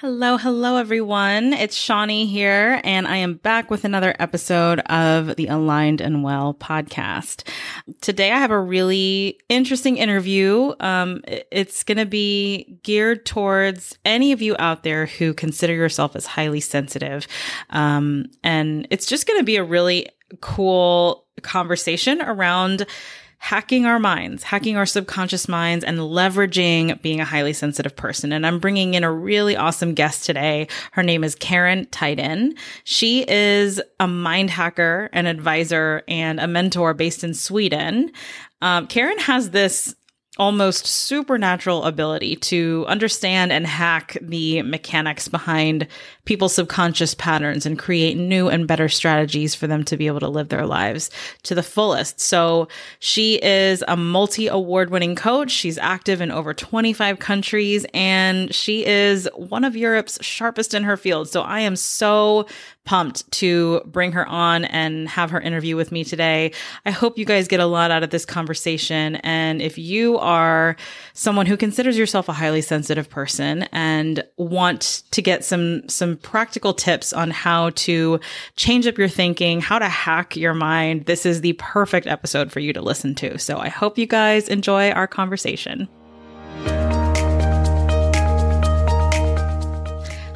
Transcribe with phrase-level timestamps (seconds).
[0.00, 1.52] Hello, hello, everyone.
[1.52, 6.54] It's Shawnee here, and I am back with another episode of the Aligned and Well
[6.54, 7.46] podcast.
[8.00, 10.72] Today, I have a really interesting interview.
[10.80, 16.16] Um, it's going to be geared towards any of you out there who consider yourself
[16.16, 17.28] as highly sensitive.
[17.68, 20.08] Um, and it's just going to be a really
[20.40, 22.86] cool conversation around
[23.40, 28.32] hacking our minds, hacking our subconscious minds, and leveraging being a highly sensitive person.
[28.32, 30.68] And I'm bringing in a really awesome guest today.
[30.92, 32.54] Her name is Karin Titan.
[32.84, 38.12] She is a mind hacker, an advisor, and a mentor based in Sweden.
[38.60, 39.96] Um, Karin has this
[40.40, 45.86] almost supernatural ability to understand and hack the mechanics behind
[46.24, 50.28] people's subconscious patterns and create new and better strategies for them to be able to
[50.28, 51.10] live their lives
[51.42, 52.20] to the fullest.
[52.20, 52.68] So
[53.00, 55.50] she is a multi award winning coach.
[55.50, 60.96] She's active in over 25 countries and she is one of Europe's sharpest in her
[60.96, 61.28] field.
[61.28, 62.46] So I am so
[62.84, 66.52] pumped to bring her on and have her interview with me today.
[66.84, 69.16] I hope you guys get a lot out of this conversation.
[69.16, 70.76] And if you are
[71.12, 76.72] someone who considers yourself a highly sensitive person and want to get some, some practical
[76.72, 78.18] tips on how to
[78.56, 82.60] change up your thinking, how to hack your mind, this is the perfect episode for
[82.60, 83.38] you to listen to.
[83.38, 85.88] So I hope you guys enjoy our conversation.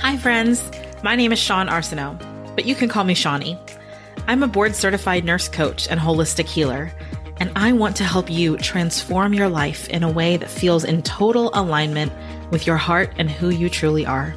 [0.00, 0.62] Hi, friends.
[1.02, 3.58] My name is Sean Arsenault but you can call me Shawnee.
[4.26, 6.92] I'm a board certified nurse coach and holistic healer,
[7.38, 11.02] and I want to help you transform your life in a way that feels in
[11.02, 12.12] total alignment
[12.50, 14.34] with your heart and who you truly are.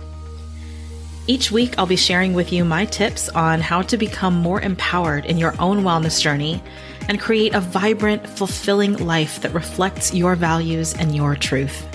[1.27, 5.25] Each week, I'll be sharing with you my tips on how to become more empowered
[5.25, 6.63] in your own wellness journey
[7.09, 11.85] and create a vibrant, fulfilling life that reflects your values and your truth.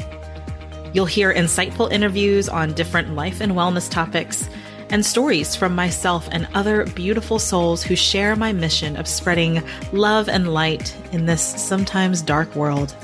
[0.93, 4.49] You'll hear insightful interviews on different life and wellness topics
[4.93, 9.63] and stories from myself and other beautiful souls who share my mission of spreading
[9.93, 12.95] love and light in this sometimes dark world.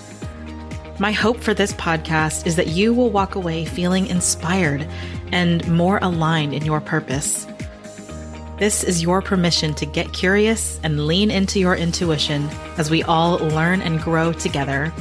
[1.01, 4.87] My hope for this podcast is that you will walk away feeling inspired
[5.33, 7.47] and more aligned in your purpose.
[8.59, 13.39] This is your permission to get curious and lean into your intuition as we all
[13.39, 14.93] learn and grow together.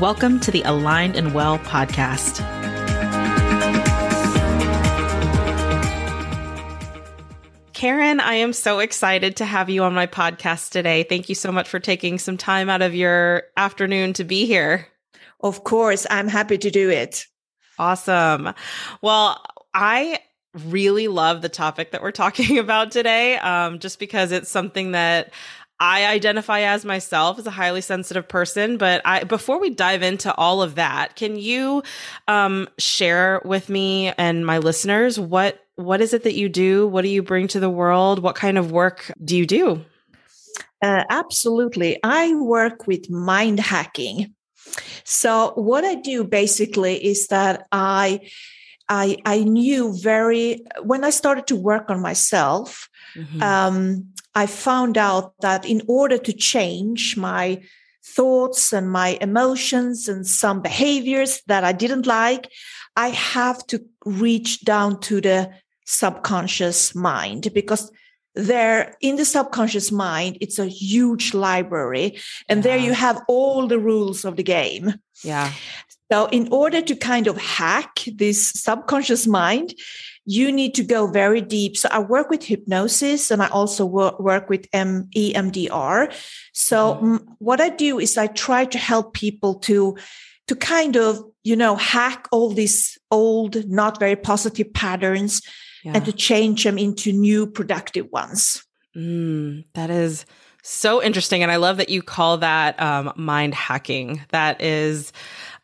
[0.00, 2.73] Welcome to the Aligned and Well podcast.
[7.84, 11.02] Karin, I am so excited to have you on my podcast today.
[11.02, 14.86] Thank you so much for taking some time out of your afternoon to be here.
[15.42, 17.26] Of course, I'm happy to do it.
[17.78, 18.54] Awesome.
[19.02, 19.44] Well,
[19.74, 20.20] I
[20.64, 25.34] really love the topic that we're talking about today, um, just because it's something that
[25.78, 28.78] I identify as myself as a highly sensitive person.
[28.78, 31.82] But I, before we dive into all of that, can you
[32.28, 36.86] um, share with me and my listeners what what is it that you do?
[36.86, 38.20] What do you bring to the world?
[38.20, 39.84] What kind of work do you do?
[40.82, 41.98] Uh, absolutely.
[42.02, 44.34] I work with mind hacking.
[45.04, 48.20] So what I do basically is that I
[48.88, 53.42] I I knew very when I started to work on myself, mm-hmm.
[53.42, 57.62] um, I found out that in order to change my
[58.04, 62.50] thoughts and my emotions and some behaviors that I didn't like,
[62.96, 65.50] I have to reach down to the
[65.84, 67.90] subconscious mind because
[68.34, 72.18] there in the subconscious mind it's a huge library
[72.48, 72.62] and yeah.
[72.62, 75.52] there you have all the rules of the game yeah
[76.10, 79.74] so in order to kind of hack this subconscious mind
[80.26, 84.48] you need to go very deep so i work with hypnosis and i also work
[84.48, 86.12] with emdr
[86.52, 87.16] so mm-hmm.
[87.38, 89.96] what i do is i try to help people to
[90.48, 95.40] to kind of you know hack all these old not very positive patterns
[95.84, 95.92] yeah.
[95.94, 98.64] and to change them into new productive ones.
[98.96, 100.24] Mm, that is
[100.62, 101.42] so interesting.
[101.42, 104.22] And I love that you call that um, mind hacking.
[104.30, 105.12] That is,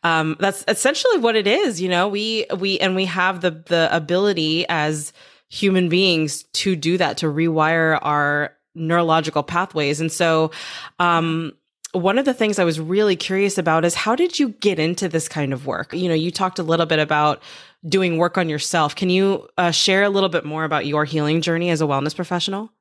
[0.03, 1.81] um, that's essentially what it is.
[1.81, 5.11] You know, we, we, and we have the, the ability as
[5.49, 9.99] human beings to do that, to rewire our neurological pathways.
[9.99, 10.51] And so,
[10.99, 11.53] um,
[11.93, 15.09] one of the things I was really curious about is how did you get into
[15.09, 15.93] this kind of work?
[15.93, 17.43] You know, you talked a little bit about
[17.87, 18.95] doing work on yourself.
[18.95, 22.15] Can you uh, share a little bit more about your healing journey as a wellness
[22.15, 22.71] professional?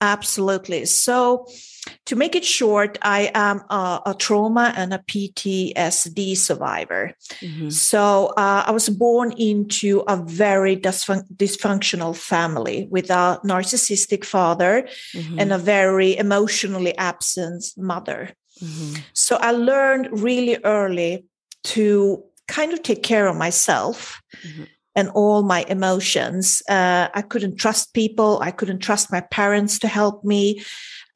[0.00, 0.84] Absolutely.
[0.84, 1.46] So,
[2.06, 7.14] to make it short, I am a, a trauma and a PTSD survivor.
[7.40, 7.70] Mm-hmm.
[7.70, 14.88] So, uh, I was born into a very dysfun- dysfunctional family with a narcissistic father
[15.14, 15.38] mm-hmm.
[15.38, 18.30] and a very emotionally absent mother.
[18.62, 19.00] Mm-hmm.
[19.14, 21.24] So, I learned really early
[21.64, 24.20] to kind of take care of myself.
[24.46, 24.64] Mm-hmm.
[24.98, 26.62] and all my emotions.
[26.70, 28.38] Uh, I couldn't trust people.
[28.40, 30.62] I couldn't trust my parents to help me.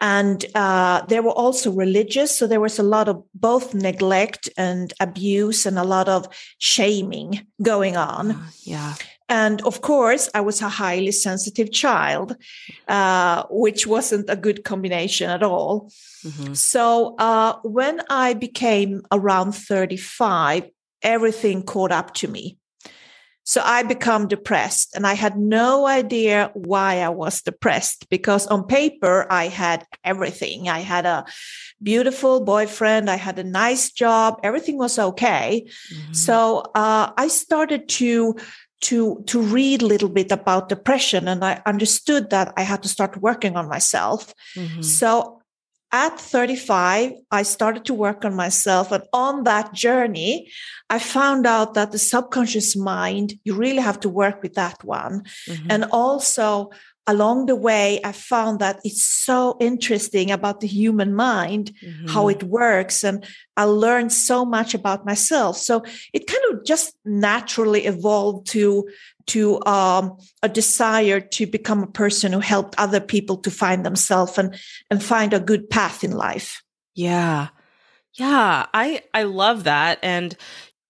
[0.01, 2.37] And uh, they were also religious.
[2.39, 6.27] So there was a lot of both neglect and abuse and a lot of
[6.59, 8.33] shaming going on.
[8.33, 8.95] Uh, yeah.
[9.29, 12.37] And of course, I was a highly sensitive child,
[12.89, 15.93] uh, which wasn't a good combination at all.
[16.25, 16.55] Mm-hmm.
[16.55, 20.69] So uh, when I became around 35,
[21.03, 22.59] everything caught up to me.
[23.45, 28.65] So I become depressed and I had no idea why I was depressed because on
[28.67, 30.69] paper I had everything.
[30.69, 31.25] I had a
[31.83, 33.11] beautiful boyfriend.
[33.11, 34.39] I had a nice job.
[34.45, 35.67] Everything was okay.
[35.93, 36.13] Mm-hmm.
[36.13, 38.37] So uh, I started to
[38.83, 42.89] to to read a little bit about depression and i understood that i had to
[42.89, 44.81] start working on myself mm-hmm.
[44.81, 45.40] so
[45.93, 50.51] at 35 i started to work on myself and on that journey
[50.89, 55.23] i found out that the subconscious mind you really have to work with that one
[55.49, 55.67] mm-hmm.
[55.71, 56.71] and also
[57.11, 62.07] along the way, I found that it's so interesting about the human mind, mm-hmm.
[62.07, 63.03] how it works.
[63.03, 63.25] And
[63.57, 65.57] I learned so much about myself.
[65.57, 65.83] So
[66.13, 68.89] it kind of just naturally evolved to,
[69.31, 74.39] to um, a desire to become a person who helped other people to find themselves
[74.39, 74.55] and,
[74.91, 76.63] and find a good path in life.
[76.95, 77.49] Yeah.
[78.15, 78.67] Yeah.
[78.75, 79.99] I, I love that.
[80.03, 80.37] And,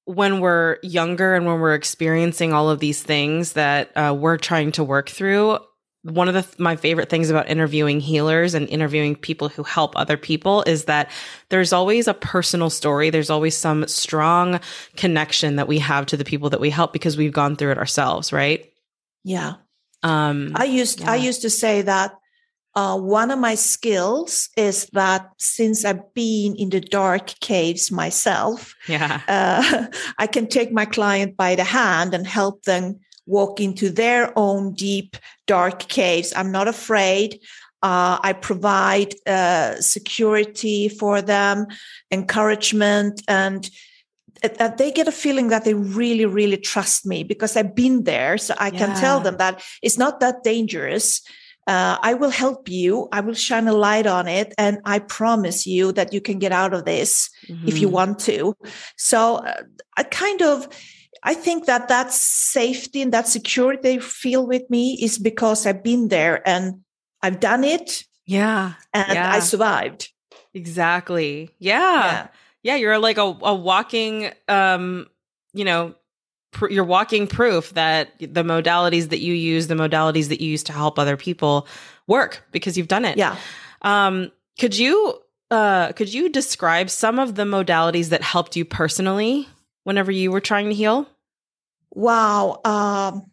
[0.06, 4.72] when we're younger and when we're experiencing all of these things that uh, we're trying
[4.72, 5.58] to work through,
[6.02, 10.16] one of the my favorite things about interviewing healers and interviewing people who help other
[10.16, 11.10] people is that
[11.50, 13.10] there's always a personal story.
[13.10, 14.60] There's always some strong
[14.96, 17.78] connection that we have to the people that we help because we've gone through it
[17.78, 18.72] ourselves right?
[19.24, 19.54] Yeah.
[20.02, 21.12] Um i used yeah.
[21.12, 22.14] i used to say that
[22.74, 28.74] uh, one of my skills is that since I've been in the dark caves myself,
[28.86, 29.86] yeah, uh,
[30.18, 34.74] I can take my client by the hand and help them walk into their own
[34.74, 35.16] deep,
[35.46, 36.32] dark caves.
[36.36, 37.38] I'm not afraid.
[37.82, 41.66] Uh, I provide uh, security for them,
[42.10, 43.70] encouragement, and
[44.42, 48.38] that they get a feeling that they really, really trust me because I've been there.
[48.38, 48.78] So I yeah.
[48.78, 51.22] can tell them that it's not that dangerous.
[51.66, 53.08] Uh, I will help you.
[53.12, 54.54] I will shine a light on it.
[54.56, 57.68] And I promise you that you can get out of this mm-hmm.
[57.68, 57.96] if you mm-hmm.
[57.96, 58.56] want to.
[58.96, 59.62] So uh,
[59.96, 60.68] I kind of,
[61.22, 65.82] I think that that safety and that security they feel with me is because I've
[65.82, 66.82] been there and
[67.22, 68.04] I've done it.
[68.26, 68.74] Yeah.
[68.94, 69.32] And yeah.
[69.32, 70.10] I survived.
[70.54, 71.50] Exactly.
[71.58, 71.78] Yeah.
[71.78, 72.28] yeah.
[72.62, 72.76] Yeah.
[72.76, 75.08] You're like a, a walking, um,
[75.52, 75.94] you know,
[76.52, 80.62] pr- you're walking proof that the modalities that you use, the modalities that you use
[80.64, 81.66] to help other people
[82.06, 83.18] work because you've done it.
[83.18, 83.36] Yeah.
[83.82, 85.20] Um, could you,
[85.50, 89.48] uh, could you describe some of the modalities that helped you personally
[89.84, 91.08] whenever you were trying to heal?
[91.90, 92.60] Wow.
[92.64, 93.30] Um,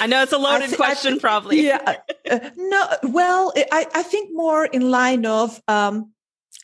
[0.00, 1.66] I know it's a loaded th- question, th- probably.
[1.66, 1.96] Yeah.
[2.30, 6.12] Uh, no, well, I, I think more in line of um,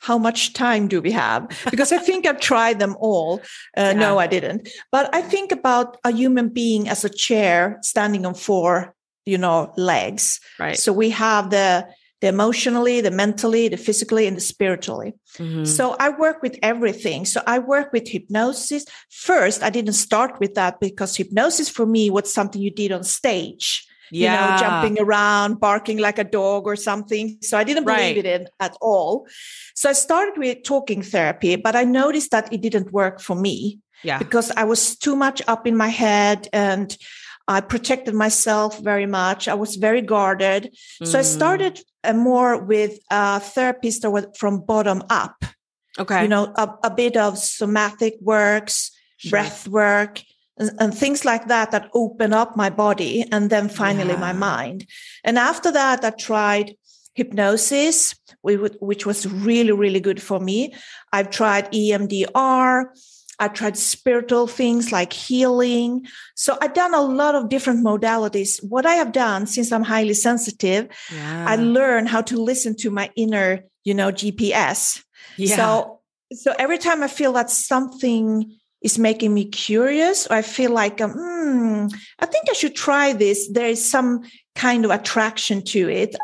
[0.01, 1.49] how much time do we have?
[1.71, 3.41] Because I think I've tried them all.
[3.77, 3.93] Uh, yeah.
[3.95, 4.69] No, I didn't.
[4.93, 8.95] But I think about a human being as a chair standing on four,
[9.27, 10.39] you know, legs.
[10.61, 10.79] Right.
[10.79, 11.89] So we have the
[12.25, 15.13] the emotionally, the mentally, the physically, and the spiritually.
[15.37, 15.67] Mm-hmm.
[15.67, 17.27] So I work with everything.
[17.27, 18.87] So I work with hypnosis.
[19.11, 23.05] First, I didn't start with that because hypnosis for me was something you did on
[23.05, 23.87] stage.
[24.11, 24.33] Yeah.
[24.33, 27.37] You know, jumping around, barking like a dog or something.
[27.43, 28.17] So I didn't believe right.
[28.17, 29.27] it in at all.
[29.75, 33.81] So I started with talking therapy, but I noticed that it didn't work for me.
[34.03, 34.19] Yeah.
[34.19, 36.97] Because I was too much up in my head and
[37.49, 39.47] I protected myself very much.
[39.49, 40.75] I was very guarded.
[41.03, 41.07] Mm.
[41.07, 41.37] So I mm.
[41.37, 44.05] started Uh, more with a therapist
[44.37, 45.45] from bottom up.
[45.99, 46.23] Okay.
[46.23, 49.31] You know, a, a bit of somatic works, sure.
[49.31, 50.21] breath work,
[50.59, 54.21] and, and, things like that that open up my body and then finally yeah.
[54.21, 54.87] my mind.
[55.25, 56.77] And after that, I tried
[57.15, 60.75] hypnosis, which was really, really good for me.
[61.13, 62.85] I've tried EMDR.
[63.39, 66.07] I tried spiritual things like healing.
[66.35, 68.63] So I've done a lot of different modalities.
[68.63, 71.47] What I have done, since I'm highly sensitive, yeah.
[71.49, 75.03] I learned how to listen to my inner, you know, GPS.
[75.37, 75.57] Yeah.
[75.57, 76.01] So,
[76.33, 81.01] so every time I feel that something is making me curious, or I feel like,
[81.01, 81.87] um, hmm,
[82.19, 83.49] I think I should try this.
[83.49, 84.23] There is some
[84.55, 86.15] kind of attraction to it.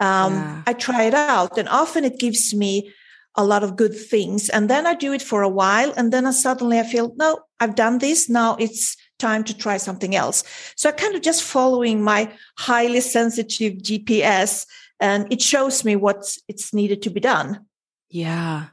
[0.00, 0.62] Um, yeah.
[0.66, 2.92] I try it out, and often it gives me
[3.36, 4.48] a lot of good things.
[4.48, 5.92] And then I do it for a while.
[5.96, 8.28] And then I suddenly I feel, no, I've done this.
[8.28, 10.42] Now it's time to try something else.
[10.76, 14.66] So I kind of just following my highly sensitive GPS
[14.98, 17.64] and it shows me what it's needed to be done.
[18.08, 18.66] Yeah.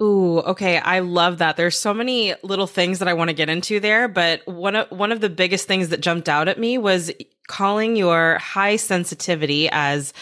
[0.00, 0.78] Ooh, okay.
[0.78, 1.56] I love that.
[1.56, 4.88] There's so many little things that I want to get into there, but one of
[4.90, 7.10] one of the biggest things that jumped out at me was
[7.48, 10.12] calling your high sensitivity as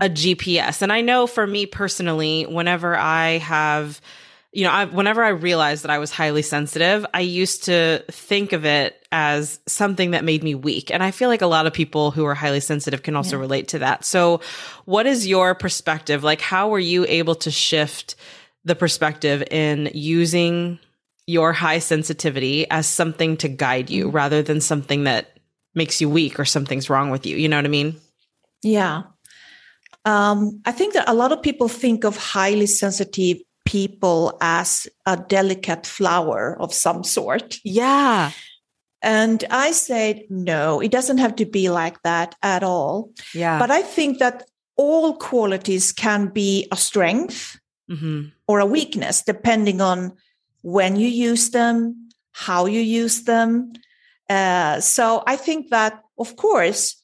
[0.00, 0.82] a GPS.
[0.82, 4.00] And I know for me personally, whenever I have
[4.54, 8.52] you know, I, whenever I realized that I was highly sensitive, I used to think
[8.52, 10.90] of it as something that made me weak.
[10.90, 13.40] And I feel like a lot of people who are highly sensitive can also yeah.
[13.40, 14.04] relate to that.
[14.04, 14.42] So,
[14.84, 16.22] what is your perspective?
[16.22, 18.14] Like, how were you able to shift
[18.64, 20.78] the perspective in using
[21.26, 24.16] your high sensitivity as something to guide you mm-hmm.
[24.16, 25.31] rather than something that
[25.74, 27.36] makes you weak or something's wrong with you?
[27.36, 27.96] You know what I mean?
[28.62, 29.02] Yeah.
[30.04, 35.16] Um, I think that a lot of people think of highly sensitive people as a
[35.16, 37.58] delicate flower of some sort.
[37.64, 38.32] Yeah.
[39.00, 43.10] And I said, no, it doesn't have to be like that at all.
[43.34, 43.58] Yeah.
[43.58, 44.44] But I think that
[44.76, 47.58] all qualities can be a strength
[47.90, 48.28] mm-hmm.
[48.46, 50.12] or a weakness, depending on
[50.62, 53.72] when you use them, how you use them.
[54.28, 57.02] Uh, so I think that, of course,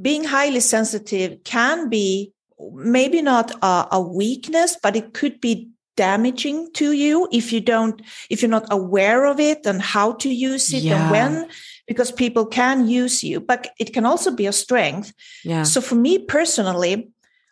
[0.00, 2.32] being highly sensitive can be
[2.72, 8.00] maybe not a, a weakness, but it could be damaging to you if you don't
[8.30, 10.94] if you're not aware of it and how to use it yeah.
[10.94, 11.48] and when
[11.88, 15.96] because people can use you but it can also be a strength yeah so for
[15.96, 17.08] me personally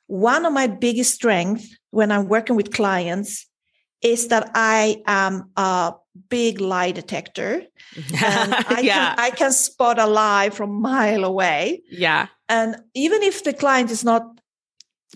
[0.06, 3.49] one of my biggest strengths when i'm working with clients
[4.03, 5.95] is that i am a
[6.29, 7.62] big lie detector
[8.23, 9.15] and I, yeah.
[9.15, 13.53] can, I can spot a lie from a mile away yeah and even if the
[13.53, 14.41] client is not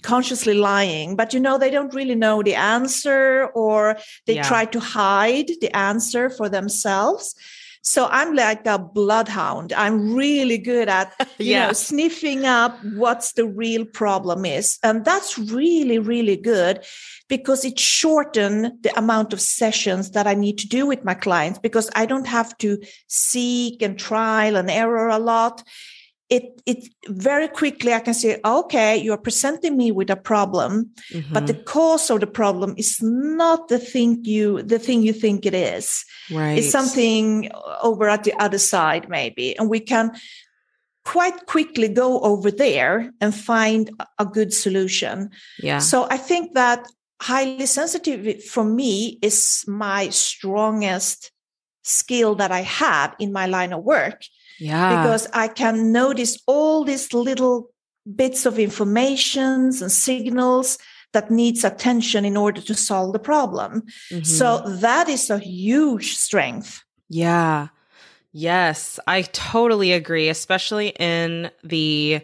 [0.03, 3.97] consciously lying but you know they don't really know the answer or
[4.27, 4.43] they yeah.
[4.43, 7.35] try to hide the answer for themselves
[7.83, 9.73] so i'm like a bloodhound.
[9.73, 11.67] I'm really good at you yeah.
[11.67, 14.79] know sniffing up what's the real problem is.
[14.83, 16.85] And that's really really good
[17.29, 21.59] because it shorten the amount of sessions that i need to do with my clients
[21.59, 25.63] because i don't have to seek and trial and error a lot
[26.31, 31.35] it it very quickly I can say, okay, you're presenting me with a problem, mm-hmm.
[31.35, 35.45] but the cause of the problem is not the thing you the thing you think
[35.45, 36.05] it is.
[36.31, 36.59] Right.
[36.59, 37.51] It's something
[37.83, 39.59] over at the other side, maybe.
[39.59, 40.13] And we can
[41.05, 45.31] quite quickly go over there and find a good solution.
[45.59, 45.79] Yeah.
[45.79, 46.87] So I think that
[47.21, 51.33] highly sensitive for me is my strongest
[51.83, 54.23] skill that I have in my line of work
[54.61, 55.03] yeah.
[55.03, 57.71] Because I can notice all these little
[58.15, 60.79] bits of informations and signals
[61.13, 63.83] that needs attention in order to solve the problem.
[64.11, 64.23] Mm-hmm.
[64.23, 66.85] So that is a huge strength.
[67.09, 67.69] Yeah.
[68.33, 72.21] Yes, I totally agree, especially in the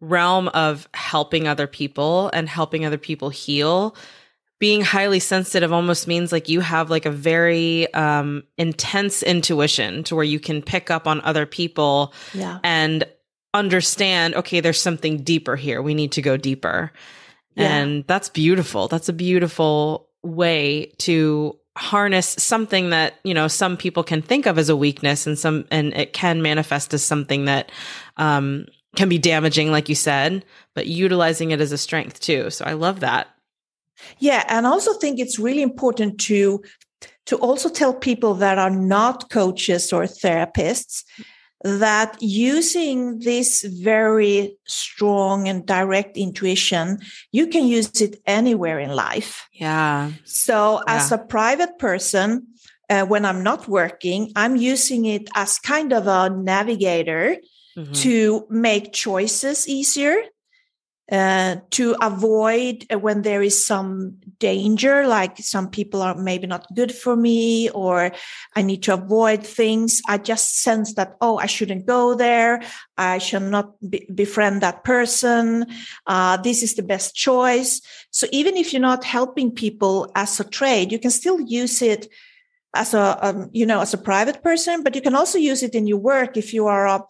[0.00, 3.94] realm of helping other people and helping other people heal
[4.58, 10.14] being highly sensitive almost means like you have like a very um intense intuition to
[10.14, 12.58] where you can pick up on other people yeah.
[12.64, 13.04] and
[13.54, 15.82] understand okay there's something deeper here.
[15.82, 16.92] We need to go deeper.
[17.54, 17.74] Yeah.
[17.74, 18.88] and that's beautiful.
[18.88, 24.58] That's a beautiful way to harness something that you know some people can think of
[24.58, 27.70] as a weakness and some and it can manifest as something that
[28.16, 28.64] um
[28.96, 30.42] can be damaging like you said
[30.74, 32.48] but utilizing it as a strength too.
[32.48, 33.28] So i love that
[34.18, 36.62] yeah, and I also think it's really important to
[37.26, 41.02] to also tell people that are not coaches or therapists
[41.64, 46.98] that using this very strong and direct intuition,
[47.32, 49.48] you can use it anywhere in life.
[49.52, 50.12] Yeah.
[50.24, 50.96] So, yeah.
[50.96, 52.46] as a private person,
[52.88, 57.36] uh, when I'm not working, I'm using it as kind of a navigator
[57.76, 57.92] mm-hmm.
[57.92, 60.16] to make choices easier
[61.10, 66.66] uh, to avoid uh, when there is some danger, like some people are maybe not
[66.74, 68.10] good for me, or
[68.56, 70.02] I need to avoid things.
[70.08, 72.62] I just sense that, oh, I shouldn't go there.
[72.98, 75.66] I should not be- befriend that person.
[76.06, 77.80] Uh, this is the best choice.
[78.10, 82.08] So even if you're not helping people as a trade, you can still use it
[82.74, 85.74] as a, um, you know, as a private person, but you can also use it
[85.74, 87.02] in your work if you are a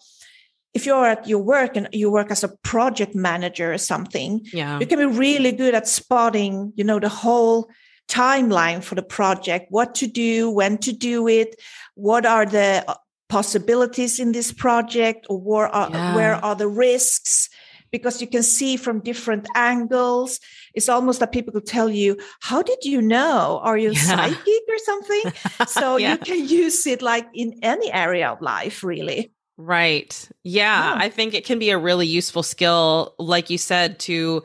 [0.77, 4.79] if you're at your work and you work as a project manager or something, yeah.
[4.79, 7.71] you can be really good at spotting, you know, the whole
[8.09, 11.57] timeline for the project, what to do, when to do it,
[11.95, 12.95] what are the uh,
[13.31, 16.15] possibilities in this project, or where are, yeah.
[16.15, 17.49] where are the risks,
[17.91, 20.41] because you can see from different angles.
[20.75, 23.61] It's almost that people could tell you, How did you know?
[23.63, 24.03] Are you yeah.
[24.03, 25.23] psychic or something?
[25.69, 26.13] So yeah.
[26.13, 29.33] you can use it like in any area of life, really.
[29.59, 30.29] Right.
[30.43, 34.45] Yeah, yeah, I think it can be a really useful skill like you said to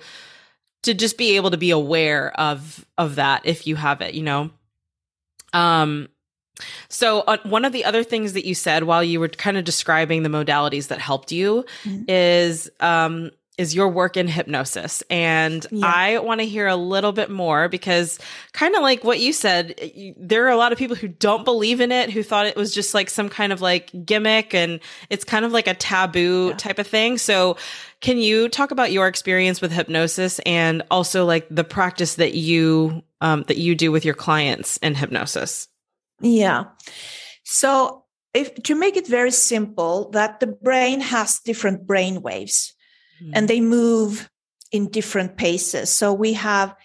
[0.83, 4.23] to just be able to be aware of of that if you have it, you
[4.23, 4.51] know.
[5.53, 6.07] Um,
[6.89, 9.63] so uh, one of the other things that you said while you were kind of
[9.63, 12.03] describing the modalities that helped you mm-hmm.
[12.07, 15.03] is um, is your work in hypnosis.
[15.09, 15.91] And yeah.
[15.93, 18.17] I want to hear a little bit more because,
[18.53, 19.79] kind of like what you said,
[20.17, 22.73] there are a lot of people who don't believe in it, who thought it was
[22.73, 24.79] just like some kind of like gimmick and
[25.09, 26.57] it's kind of like a taboo yeah.
[26.57, 27.17] type of thing.
[27.17, 27.57] So,
[27.99, 33.03] can you talk about your experience with hypnosis and also like the practice that you
[33.19, 35.67] um, that you do with your clients in hypnosis?
[36.21, 36.65] Yeah.
[37.43, 42.73] So, if to make it very simple, that the brain has different brain waves
[43.21, 43.31] mm.
[43.33, 44.29] and they move
[44.71, 45.89] in different paces.
[45.89, 46.75] So we have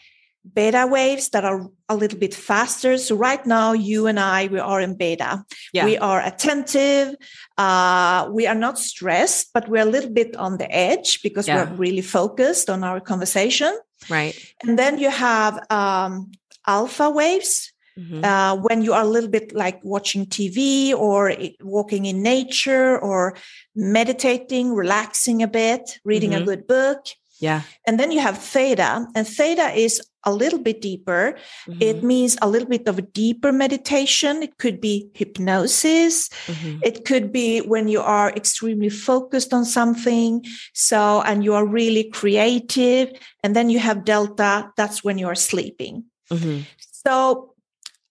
[0.55, 2.99] beta waves that are a little bit faster.
[2.99, 5.45] So right now, you and I, we are in beta.
[5.73, 5.85] Yeah.
[5.85, 7.17] We are attentive.
[7.59, 11.71] Uh, we are not stressed, but we're a little bit on the edge because yeah.
[11.71, 13.77] we're really focused on our conversation.
[14.09, 14.37] Right.
[14.63, 16.33] And then you have um,
[16.67, 17.73] alpha waves.
[17.99, 18.25] Mm-hmm.
[18.25, 23.37] Uh, when you are a little bit like watching TV or walking in nature or
[23.75, 26.43] meditating, relaxing a bit, reading mm-hmm.
[26.43, 27.07] a good book.
[27.41, 27.63] Yeah.
[27.87, 31.39] And then you have theta, and theta is a little bit deeper.
[31.69, 31.83] Mm-hmm.
[31.83, 34.43] It means a little bit of a deeper meditation.
[34.43, 36.29] It could be hypnosis.
[36.47, 36.79] Mm-hmm.
[36.83, 40.45] It could be when you are extremely focused on something.
[40.73, 43.13] So, and you are really creative.
[43.45, 44.73] And then you have delta.
[44.77, 46.05] That's when you are sleeping.
[46.31, 46.63] Mm-hmm.
[47.07, 47.55] So,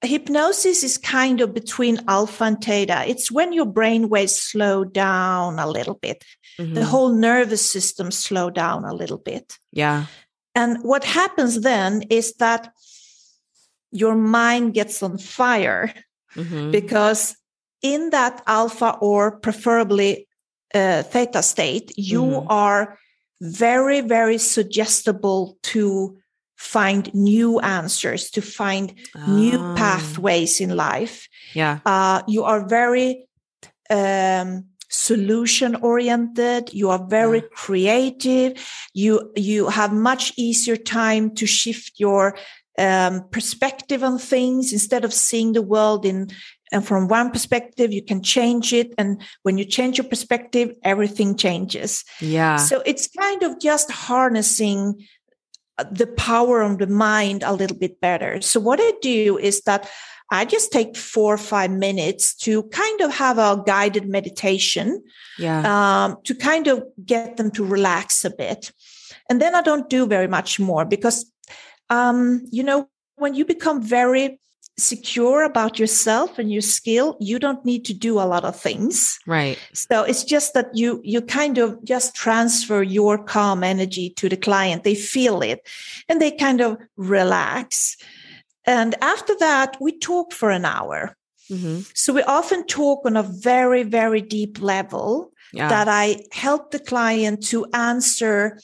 [0.08, 3.04] hypnosis is kind of between alpha and theta.
[3.08, 6.24] It's when your brain waves slow down a little bit.
[6.60, 6.74] Mm-hmm.
[6.74, 9.58] The whole nervous system slow down a little bit.
[9.72, 10.06] Yeah.
[10.54, 12.72] And what happens then is that
[13.92, 15.94] your mind gets on fire
[16.36, 16.72] mm-hmm.
[16.72, 17.36] because
[17.82, 20.28] in that alpha or preferably
[20.74, 22.48] uh, theta state, you mm-hmm.
[22.50, 22.98] are
[23.42, 26.18] very, very suggestible to
[26.56, 29.32] find new answers, to find oh.
[29.32, 29.76] new ah.
[29.76, 31.28] pathways in life.
[31.54, 31.80] Yeah.
[31.86, 33.28] Uh, you are very
[33.90, 37.48] um, solution oriented you are very yeah.
[37.54, 38.52] creative
[38.94, 42.38] you you have much easier time to shift your
[42.78, 46.30] um, perspective on things instead of seeing the world in
[46.72, 51.36] and from one perspective you can change it and when you change your perspective everything
[51.36, 54.94] changes yeah so it's kind of just harnessing
[55.92, 58.42] the power of the mind a little bit better.
[58.42, 59.90] So what I do is that
[60.32, 65.04] I just take four or five minutes to kind of have a guided meditation,
[65.38, 65.62] yeah,
[66.06, 68.72] um, to kind of get them to relax a bit,
[69.30, 71.32] and then I don't do very much more because,
[71.90, 74.40] um, you know, when you become very
[74.78, 79.18] secure about yourself and your skill you don't need to do a lot of things.
[79.26, 79.58] Right.
[79.74, 84.38] So it's just that you you kind of just transfer your calm energy to the
[84.38, 84.84] client.
[84.84, 85.68] They feel it
[86.10, 87.96] and they kind of relax.
[88.66, 91.16] And after that we talk for an hour.
[91.52, 91.82] Mm-hmm.
[91.94, 95.70] so we often talk on a very very deep level yeah.
[95.70, 98.58] that i help the client to answer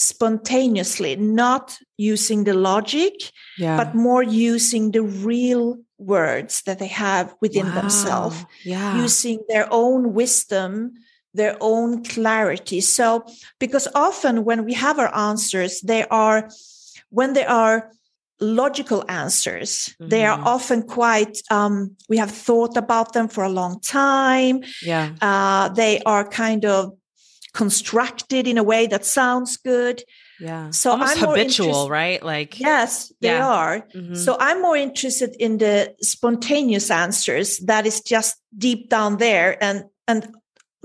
[0.00, 3.12] spontaneously, not using the logic,
[3.58, 3.76] yeah.
[3.76, 7.74] but more using the real words that they have within wow.
[7.74, 8.96] themselves, yeah.
[8.96, 10.92] using their own wisdom,
[11.34, 12.80] their own clarity.
[12.80, 13.26] So,
[13.58, 16.48] because often when we have our answers, they are,
[17.10, 17.90] when they are
[18.40, 20.08] logical answers, mm-hmm.
[20.08, 20.46] they are mm-hmm.
[20.46, 24.62] often quite, um, we have thought about them for a long time.
[24.82, 25.12] Yeah.
[25.20, 26.96] Uh, they are kind of
[27.52, 30.02] constructed in a way that sounds good.
[30.40, 30.70] Yeah.
[30.70, 32.22] So almost I'm habitual, right?
[32.22, 33.46] Like yes, they yeah.
[33.46, 33.86] are.
[33.94, 34.14] Mm-hmm.
[34.14, 39.84] So I'm more interested in the spontaneous answers that is just deep down there and
[40.08, 40.34] and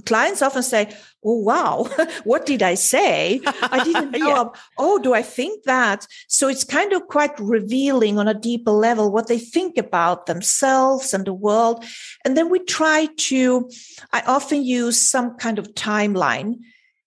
[0.06, 1.88] clients often say, Oh, wow,
[2.24, 3.42] what did I say?
[3.46, 4.28] I didn't know.
[4.28, 4.46] yeah.
[4.78, 6.06] Oh, do I think that?
[6.28, 11.14] So it's kind of quite revealing on a deeper level what they think about themselves
[11.14, 11.84] and the world.
[12.24, 13.70] And then we try to,
[14.14, 16.58] I often use some kind of timeline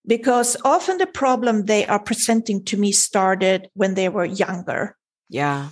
[0.07, 4.96] because often the problem they are presenting to me started when they were younger.
[5.29, 5.68] Yeah.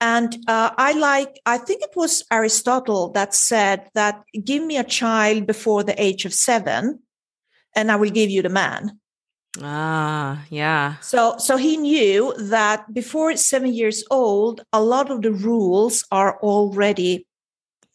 [0.00, 4.84] And uh, I like, I think it was Aristotle that said that give me a
[4.84, 7.00] child before the age of seven,
[7.74, 8.98] and I will give you the man.
[9.62, 10.96] Ah, yeah.
[11.00, 16.38] So, so he knew that before seven years old, a lot of the rules are
[16.40, 17.26] already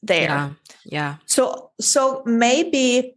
[0.01, 0.21] there.
[0.21, 0.49] Yeah.
[0.85, 1.15] yeah.
[1.25, 3.15] So, so maybe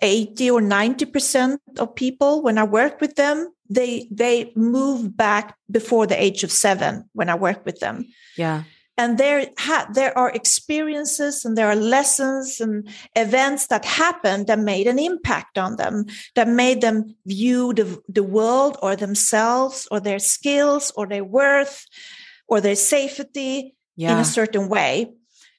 [0.00, 6.06] 80 or 90% of people, when I work with them, they they move back before
[6.06, 8.06] the age of seven when I work with them.
[8.36, 8.64] Yeah.
[8.96, 14.60] And there ha- there are experiences and there are lessons and events that happened that
[14.60, 19.98] made an impact on them, that made them view the, the world or themselves or
[19.98, 21.86] their skills or their worth
[22.46, 24.12] or their safety yeah.
[24.12, 25.12] in a certain way.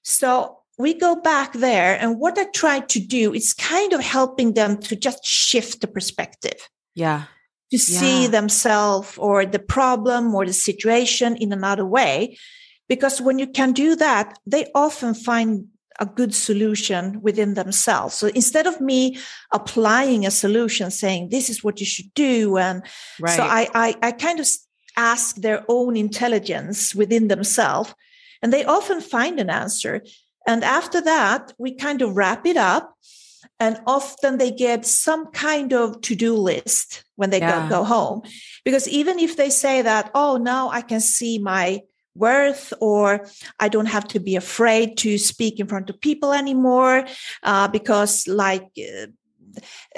[0.04, 4.54] So we go back there, and what I try to do is kind of helping
[4.54, 6.70] them to just shift the perspective.
[6.94, 7.24] Yeah.
[7.72, 8.00] To yeah.
[8.00, 12.38] see themselves or the problem or the situation in another way.
[12.88, 15.68] Because when you can do that, they often find
[16.00, 18.16] a good solution within themselves.
[18.16, 19.18] So instead of me
[19.52, 22.84] applying a solution saying this is what you should do, and
[23.20, 23.36] right.
[23.36, 24.48] so I, I, I kind of
[24.98, 27.96] ask their own intelligence within themselves,
[28.42, 30.04] and they often find an answer.
[30.48, 32.94] And after that, we kind of wrap it up.
[33.60, 37.70] And often they get some kind of to do list when they yeah.
[37.70, 38.22] go, go home.
[38.66, 41.82] Because even if they say that, oh, now I can see my
[42.16, 43.28] worth or
[43.60, 47.06] i don't have to be afraid to speak in front of people anymore
[47.44, 49.08] uh, because like uh,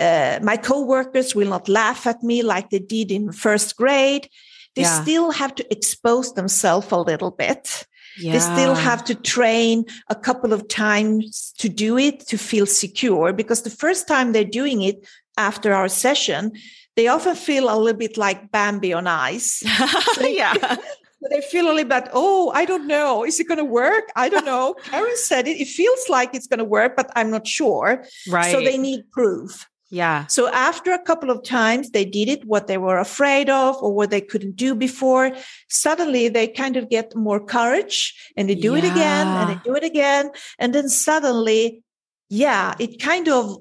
[0.02, 4.28] uh, my coworkers will not laugh at me like they did in first grade
[4.76, 5.02] they yeah.
[5.02, 7.86] still have to expose themselves a little bit
[8.20, 8.34] yeah.
[8.34, 13.34] they still have to train a couple of times to do it to feel secure
[13.34, 16.52] because the first time they're doing it after our session
[16.96, 19.64] they often feel a little bit like Bambi on ice.
[20.16, 20.78] So yeah
[21.30, 23.24] they feel a little bit, oh, I don't know.
[23.24, 24.06] Is it going to work?
[24.16, 24.76] I don't know.
[24.84, 25.60] Karin said it.
[25.60, 28.06] It feels like it's going to work, but I'm not sure.
[28.30, 28.52] Right.
[28.52, 29.68] So they need proof.
[29.90, 30.28] Yeah.
[30.28, 33.94] So after a couple of times they did it, what they were afraid of or
[33.94, 35.32] what they couldn't do before,
[35.70, 38.80] suddenly they kind of get more courage and they do yeah.
[38.80, 40.32] it again and they do it again.
[40.60, 41.84] And then suddenly,
[42.30, 43.58] yeah, it kind of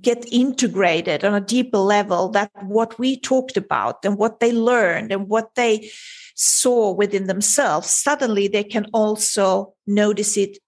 [0.00, 5.12] get integrated on a deeper level that what we talked about and what they learned
[5.12, 5.90] and what they
[6.34, 10.58] saw within themselves, suddenly they can also notice it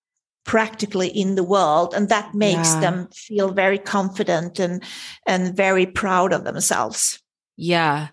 [0.48, 2.80] practically in the world and that makes yeah.
[2.80, 4.82] them feel very confident and
[5.26, 7.22] and very proud of themselves.
[7.58, 8.08] Yeah.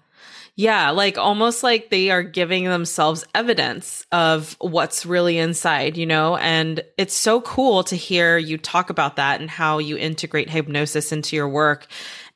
[0.58, 6.36] Yeah like almost like they are giving themselves evidence of what's really inside you know?
[6.36, 11.14] And it's so cool to hear you talk about that and how you integrate hypnosis
[11.14, 11.88] into your work.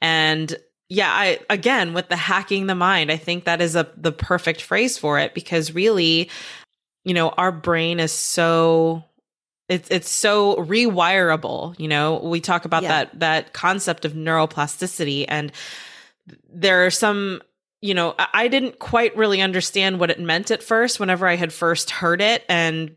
[0.01, 0.55] And
[0.87, 4.61] yeah, I again with the hacking the mind, I think that is a the perfect
[4.61, 6.29] phrase for it because really,
[7.03, 9.03] you know, our brain is so
[9.69, 12.19] it's it's so rewirable, you know.
[12.23, 12.89] We talk about yeah.
[12.89, 15.51] that that concept of neuroplasticity and
[16.51, 17.41] there are some
[17.81, 21.53] you know, I didn't quite really understand what it meant at first whenever I had
[21.53, 22.95] first heard it and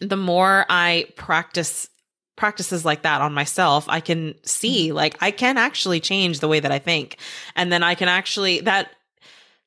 [0.00, 1.88] the more I practice
[2.36, 4.96] practices like that on myself, I can see mm-hmm.
[4.96, 7.18] like I can actually change the way that I think.
[7.54, 8.90] And then I can actually that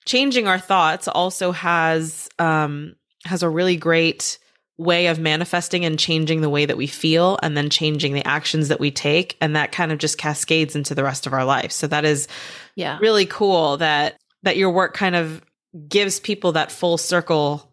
[0.06, 4.40] changing our thoughts also has um has a really great
[4.80, 8.70] way of manifesting and changing the way that we feel and then changing the actions
[8.70, 11.72] that we take and that kind of just cascades into the rest of our life.
[11.72, 12.28] So that is
[12.76, 12.98] yeah.
[13.00, 15.44] really cool that that your work kind of
[15.88, 17.70] gives people that full circle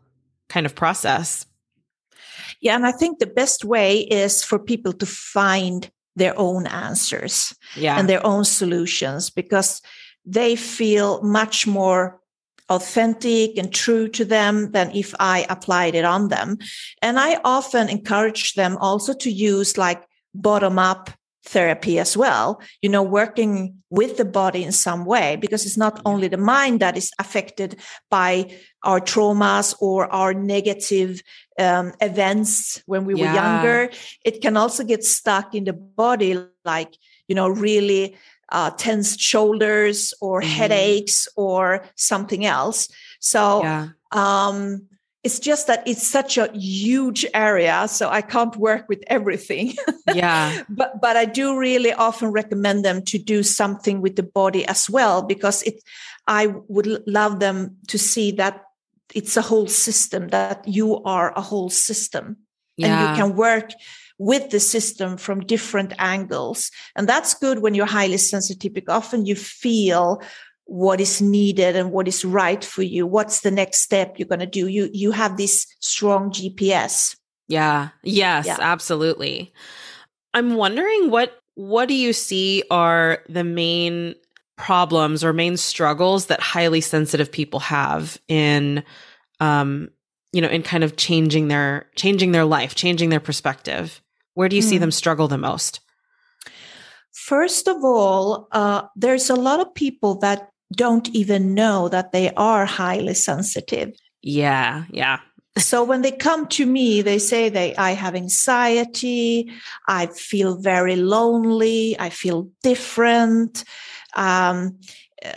[0.48, 1.46] kind of process
[2.60, 7.54] yeah, and I think the best way is for people to find their own answers
[7.76, 7.98] yeah.
[7.98, 9.82] and their own solutions because
[10.24, 12.20] they feel much more
[12.68, 16.58] authentic and true to them than if I applied it on them.
[17.00, 20.02] And I often encourage them also to use like
[20.34, 21.10] bottom up
[21.44, 26.02] therapy as well, you know, working with the body in some way, because it's not
[26.04, 27.78] only the mind that is affected
[28.10, 28.50] by
[28.82, 31.22] our traumas or our negative
[31.60, 33.28] um, events when we yeah.
[33.28, 33.90] were younger.
[34.24, 36.96] It can also get stuck in the body, like,
[37.28, 38.16] you know, really
[38.50, 40.50] uh, tensed shoulders or mm-hmm.
[40.50, 42.88] headaches or something else.
[43.20, 43.88] So, yeah.
[44.12, 44.88] um,
[45.26, 49.74] it's just that it's such a huge area so i can't work with everything
[50.14, 54.64] yeah but but i do really often recommend them to do something with the body
[54.66, 55.82] as well because it
[56.28, 58.62] i would love them to see that
[59.14, 62.36] it's a whole system that you are a whole system
[62.76, 62.86] yeah.
[62.86, 63.72] and you can work
[64.18, 66.70] with the system from different angles.
[66.94, 70.22] And that's good when you're highly sensitive because often you feel
[70.64, 73.06] what is needed and what is right for you.
[73.06, 74.66] What's the next step you're going to do?
[74.66, 77.16] You you have this strong gps
[77.48, 77.90] yeah.
[78.02, 78.56] Yes yeah.
[78.60, 79.52] absolutely.
[80.34, 84.14] I'm wondering what what do you see are the main
[84.56, 88.82] problems or main struggles that highly sensitive people have in
[89.40, 89.90] um
[90.32, 94.00] you know in kind of changing their changing their life changing their perspective
[94.36, 94.68] where do you mm.
[94.68, 94.82] see hmm.
[94.82, 95.80] them struggle the most
[97.26, 102.32] First of all, uh, there's a lot of people that don't even know that they
[102.34, 103.90] are highly sensitive.
[104.22, 105.18] Yeah, yeah.
[105.58, 109.50] so when they come to me, they say they I have anxiety,
[109.88, 113.64] I feel very lonely, I feel different.
[114.14, 114.78] Um,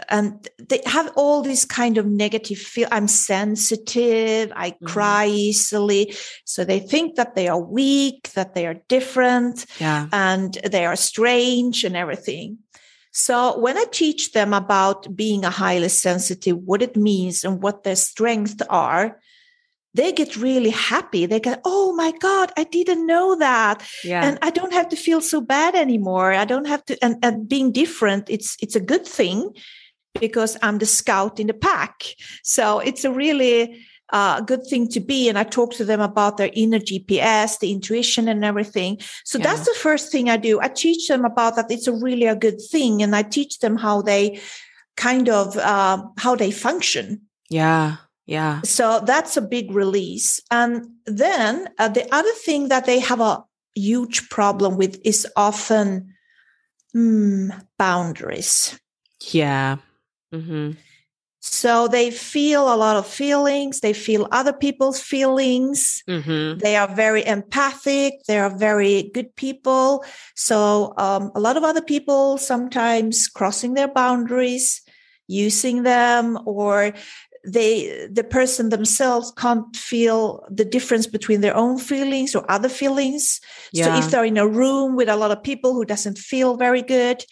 [0.09, 4.85] and they have all these kind of negative feel i'm sensitive i mm-hmm.
[4.85, 6.13] cry easily
[6.45, 10.07] so they think that they are weak that they are different yeah.
[10.11, 12.57] and they are strange and everything
[13.11, 17.83] so when i teach them about being a highly sensitive what it means and what
[17.83, 19.19] their strengths are
[19.93, 21.25] they get really happy.
[21.25, 23.83] They go, Oh my God, I didn't know that.
[24.03, 24.23] Yeah.
[24.23, 26.33] And I don't have to feel so bad anymore.
[26.33, 29.51] I don't have to and, and being different, it's it's a good thing
[30.19, 32.05] because I'm the scout in the pack.
[32.43, 35.29] So it's a really uh, good thing to be.
[35.29, 38.99] And I talk to them about their inner GPS, the intuition and everything.
[39.23, 39.45] So yeah.
[39.45, 40.59] that's the first thing I do.
[40.61, 41.71] I teach them about that.
[41.71, 43.01] It's a really a good thing.
[43.01, 44.39] And I teach them how they
[44.97, 47.21] kind of, uh, how they function.
[47.49, 47.97] Yeah.
[48.25, 48.61] Yeah.
[48.61, 50.39] So that's a big release.
[50.51, 56.13] And then uh, the other thing that they have a huge problem with is often
[56.95, 58.79] mm, boundaries.
[59.31, 59.77] Yeah.
[60.33, 60.71] Mm-hmm.
[61.41, 63.79] So they feel a lot of feelings.
[63.79, 66.03] They feel other people's feelings.
[66.07, 66.59] Mm-hmm.
[66.59, 68.15] They are very empathic.
[68.27, 70.03] They are very good people.
[70.35, 74.81] So um, a lot of other people sometimes crossing their boundaries,
[75.27, 76.93] using them, or
[77.45, 83.39] they the person themselves can't feel the difference between their own feelings or other feelings.
[83.71, 83.85] Yeah.
[83.85, 86.81] So if they're in a room with a lot of people who doesn't feel very
[86.81, 87.23] good,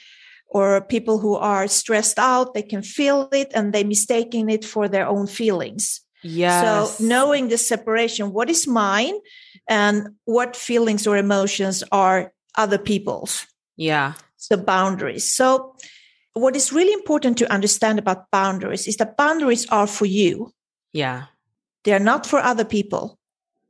[0.48, 4.88] or people who are stressed out they can feel it and they mistaking it for
[4.88, 6.02] their own feelings.
[6.24, 9.14] Yeah so knowing the separation what is mine
[9.68, 13.46] and what feelings or emotions are other people's.
[13.76, 14.14] Yeah.
[14.38, 15.30] So boundaries.
[15.30, 15.76] So
[16.34, 20.52] what is really important to understand about boundaries is that boundaries are for you.
[20.94, 21.26] Yeah.
[21.84, 23.20] They're not for other people.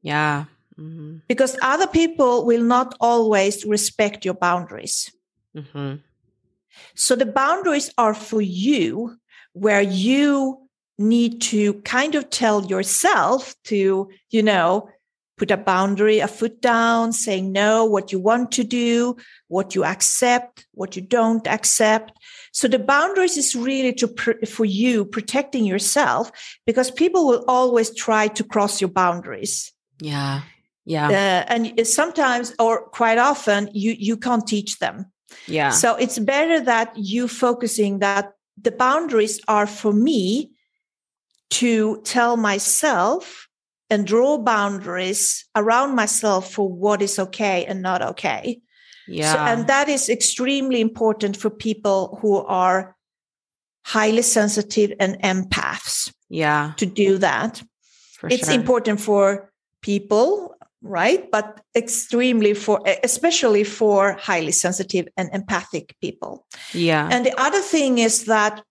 [0.01, 0.45] Yeah.
[0.79, 1.25] Mm-hmm.
[1.27, 5.11] because other people will not always respect your boundaries.
[5.55, 5.95] Mm-hmm.
[6.95, 9.17] So the boundaries are for you
[9.53, 14.89] where you need to kind of tell yourself to, you know,
[15.37, 19.15] put a boundary, a foot down, saying no, what you want to do,
[19.47, 22.11] what you accept, what you don't accept.
[22.51, 24.07] So the boundaries is really to
[24.47, 26.31] for you protecting yourself
[26.65, 29.71] because people will always try to cross your boundaries.
[30.01, 30.41] Yeah.
[30.85, 31.07] Yeah.
[31.07, 35.11] Uh, and sometimes or quite often you you can't teach them.
[35.47, 35.71] Yeah.
[35.71, 40.51] So it's better that you focusing that the boundaries are for me
[41.49, 43.47] to tell myself
[43.89, 48.61] and draw boundaries around myself for what is okay and not okay.
[49.07, 49.33] Yeah.
[49.33, 52.95] So, and that is extremely important for people who are
[53.85, 56.11] highly sensitive and empaths.
[56.29, 56.73] Yeah.
[56.77, 57.63] To do that.
[58.19, 58.55] For it's sure.
[58.55, 60.57] important for people
[60.88, 61.30] right?
[61.32, 66.45] But extremely for, especially for highly sensitive and empathic people.
[66.73, 67.08] Yeah.
[67.12, 68.63] And the other thing is that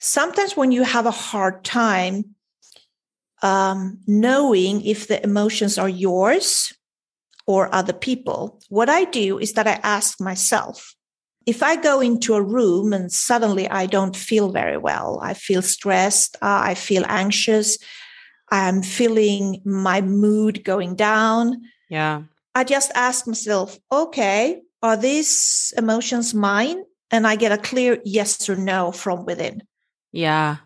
[0.00, 2.34] sometimes when you have a hard time
[3.42, 6.72] um, knowing if the emotions are yours
[7.46, 10.94] or other people, what I do is that I ask myself,
[11.46, 15.60] if I go into a room and suddenly I don't feel very well, I feel
[15.60, 17.76] stressed, uh, I feel anxious,
[18.54, 21.60] I'm feeling my mood going down.
[21.90, 22.22] Yeah.
[22.54, 26.84] I just ask myself, okay, are these emotions mine?
[27.10, 29.64] And I get a clear yes or no from within.
[30.12, 30.58] Yeah.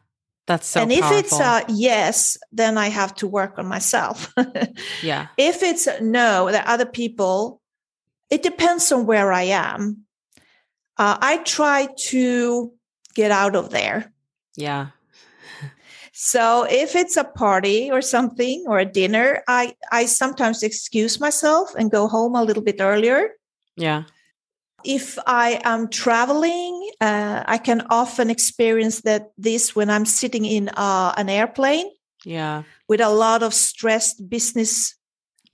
[0.46, 1.18] That's so And if powerful.
[1.18, 4.34] it's a yes, then I have to work on myself.
[5.02, 5.28] yeah.
[5.38, 7.62] If it's a no, that other people,
[8.28, 10.04] it depends on where I am.
[10.98, 12.70] Uh, I try to
[13.14, 14.12] get out of there.
[14.56, 14.88] Yeah.
[16.20, 21.70] So if it's a party or something or a dinner, I I sometimes excuse myself
[21.78, 23.38] and go home a little bit earlier.
[23.76, 24.02] Yeah.
[24.84, 30.70] If I am traveling, uh, I can often experience that this when I'm sitting in
[30.70, 31.86] uh, an airplane.
[32.24, 32.64] Yeah.
[32.88, 34.96] With a lot of stressed business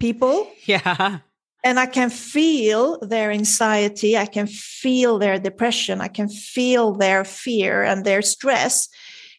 [0.00, 0.48] people.
[0.64, 1.18] Yeah.
[1.62, 4.16] And I can feel their anxiety.
[4.16, 6.00] I can feel their depression.
[6.00, 8.88] I can feel their fear and their stress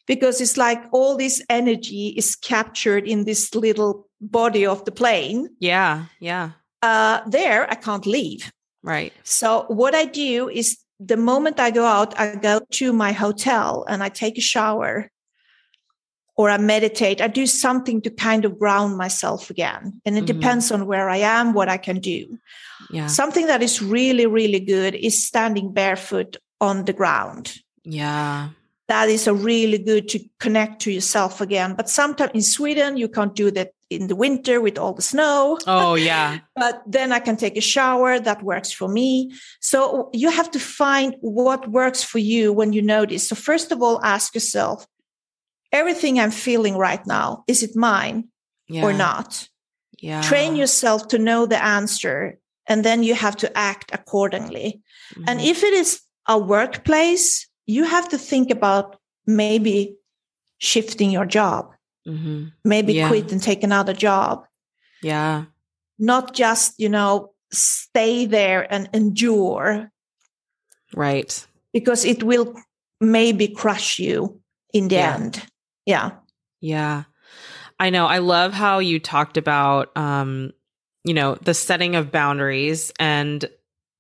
[0.07, 5.49] because it's like all this energy is captured in this little body of the plane.
[5.59, 6.51] Yeah, yeah.
[6.81, 8.51] Uh, there, I can't leave.
[8.83, 9.13] Right.
[9.23, 13.85] So, what I do is the moment I go out, I go to my hotel
[13.87, 15.09] and I take a shower
[16.37, 17.21] or I meditate.
[17.21, 20.01] I do something to kind of ground myself again.
[20.05, 20.39] And it mm-hmm.
[20.39, 22.37] depends on where I am, what I can do.
[22.91, 23.07] Yeah.
[23.07, 27.55] Something that is really, really good is standing barefoot on the ground.
[27.83, 28.49] Yeah
[28.87, 31.73] that is a really good to connect to yourself again.
[31.75, 35.57] But sometimes in Sweden, you can't do that in the winter with all the snow.
[35.65, 36.39] Oh, yeah.
[36.55, 38.19] but then I can take a shower.
[38.19, 39.31] That works for me.
[39.59, 43.27] So you have to find what works for you when you notice.
[43.29, 44.85] So, first of all, ask yourself
[45.71, 48.29] everything I'm feeling right now, is it mine
[48.67, 48.83] yeah.
[48.83, 49.49] or not?
[49.99, 50.21] Yeah.
[50.21, 54.81] Train yourself to know the answer, and then you have to act accordingly.
[55.13, 55.23] Mm-hmm.
[55.27, 59.97] And if it is a workplace, you have to think about maybe
[60.57, 61.73] shifting your job,
[62.07, 62.45] mm-hmm.
[62.63, 63.07] maybe yeah.
[63.07, 64.45] quit and take another job.
[65.01, 65.45] Yeah.
[65.97, 69.91] Not just, you know, stay there and endure.
[70.95, 71.45] Right.
[71.73, 72.53] Because it will
[73.01, 74.41] maybe crush you
[74.73, 75.15] in the yeah.
[75.15, 75.45] end.
[75.85, 76.11] Yeah.
[76.61, 77.03] Yeah.
[77.79, 78.05] I know.
[78.05, 80.51] I love how you talked about, um,
[81.03, 83.45] you know, the setting of boundaries and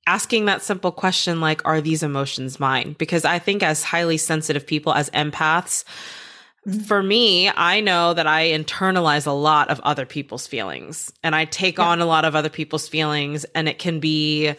[0.07, 4.65] asking that simple question like are these emotions mine because i think as highly sensitive
[4.65, 5.83] people as empaths
[6.67, 6.79] mm-hmm.
[6.81, 11.45] for me i know that i internalize a lot of other people's feelings and i
[11.45, 11.85] take yeah.
[11.85, 14.53] on a lot of other people's feelings and it can be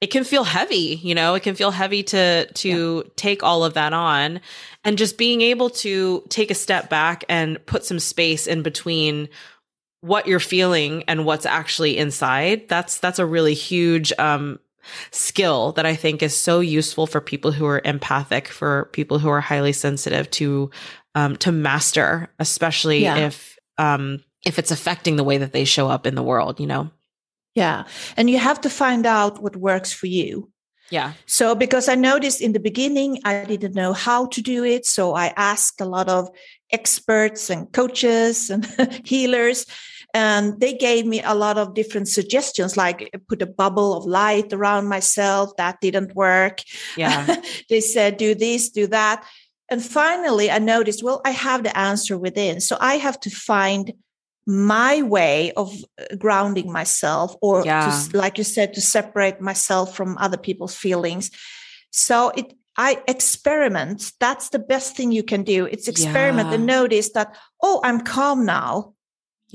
[0.00, 3.10] it can feel heavy you know it can feel heavy to to yeah.
[3.16, 4.40] take all of that on
[4.84, 9.28] and just being able to take a step back and put some space in between
[10.02, 14.58] what you're feeling and what's actually inside that's that's a really huge um
[15.10, 19.28] skill that I think is so useful for people who are empathic, for people who
[19.28, 20.70] are highly sensitive to
[21.14, 23.16] um, to master, especially yeah.
[23.16, 26.60] if um, if it's affecting the way that they show up in the world.
[26.60, 26.90] You know.
[27.54, 27.84] Yeah,
[28.16, 30.50] and you have to find out what works for you.
[30.90, 31.14] Yeah.
[31.24, 35.14] So because I noticed in the beginning I didn't know how to do it, so
[35.14, 36.28] I asked a lot of
[36.70, 38.64] experts and coaches and
[39.04, 39.66] healers
[40.16, 42.98] and they gave me a lot of different suggestions like
[43.28, 46.60] put a bubble of light around myself that didn't work
[46.96, 47.36] yeah
[47.68, 49.22] they said do this do that
[49.70, 53.92] and finally i noticed well i have the answer within so i have to find
[54.46, 57.90] my way of uh, grounding myself or yeah.
[58.10, 61.30] to, like you said to separate myself from other people's feelings
[61.90, 64.12] so it I experiment.
[64.20, 65.64] That's the best thing you can do.
[65.64, 66.56] It's experiment yeah.
[66.56, 68.92] and notice that, oh, I'm calm now.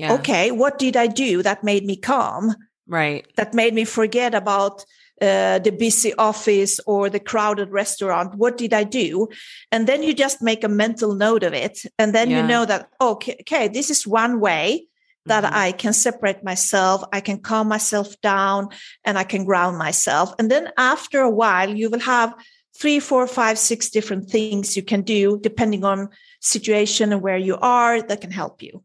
[0.02, 0.14] Yeah.
[0.14, 2.56] Okay, what did I do that made me calm?
[2.88, 3.24] Right.
[3.36, 4.84] That made me forget about
[5.20, 8.34] uh, the busy office or the crowded restaurant.
[8.34, 9.28] What did I do?
[9.70, 11.84] And then you just make a mental note of it.
[12.00, 12.40] And then yeah.
[12.40, 14.88] you know that, okay, okay, this is one way
[15.26, 15.54] that mm-hmm.
[15.54, 18.70] I can separate myself, I can calm myself down,
[19.04, 20.34] and I can ground myself.
[20.40, 22.34] And then after a while, you will have
[22.76, 26.08] three, four, five, six different things you can do depending on
[26.40, 28.82] situation and where you are that can help you.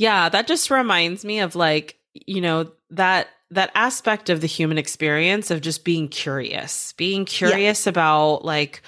[0.00, 4.78] Yeah, that just reminds me of like, you know, that that aspect of the human
[4.78, 7.90] experience of just being curious, being curious yeah.
[7.90, 8.80] about like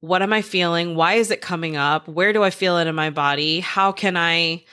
[0.00, 0.94] what am I feeling?
[0.94, 2.08] Why is it coming up?
[2.08, 3.60] Where do I feel it in my body?
[3.60, 4.64] How can I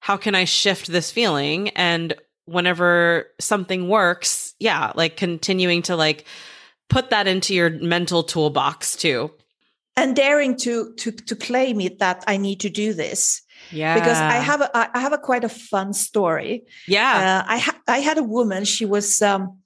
[0.00, 1.70] how can I shift this feeling?
[1.70, 2.12] And
[2.44, 6.26] whenever something works, yeah, like continuing to like
[6.90, 9.30] put that into your mental toolbox too.
[9.96, 13.40] And daring to to to claim it that I need to do this
[13.72, 13.94] yeah.
[13.94, 16.64] Because I have a I have a quite a fun story.
[16.86, 17.42] Yeah.
[17.46, 18.64] Uh, I ha- I had a woman.
[18.64, 19.58] She was um,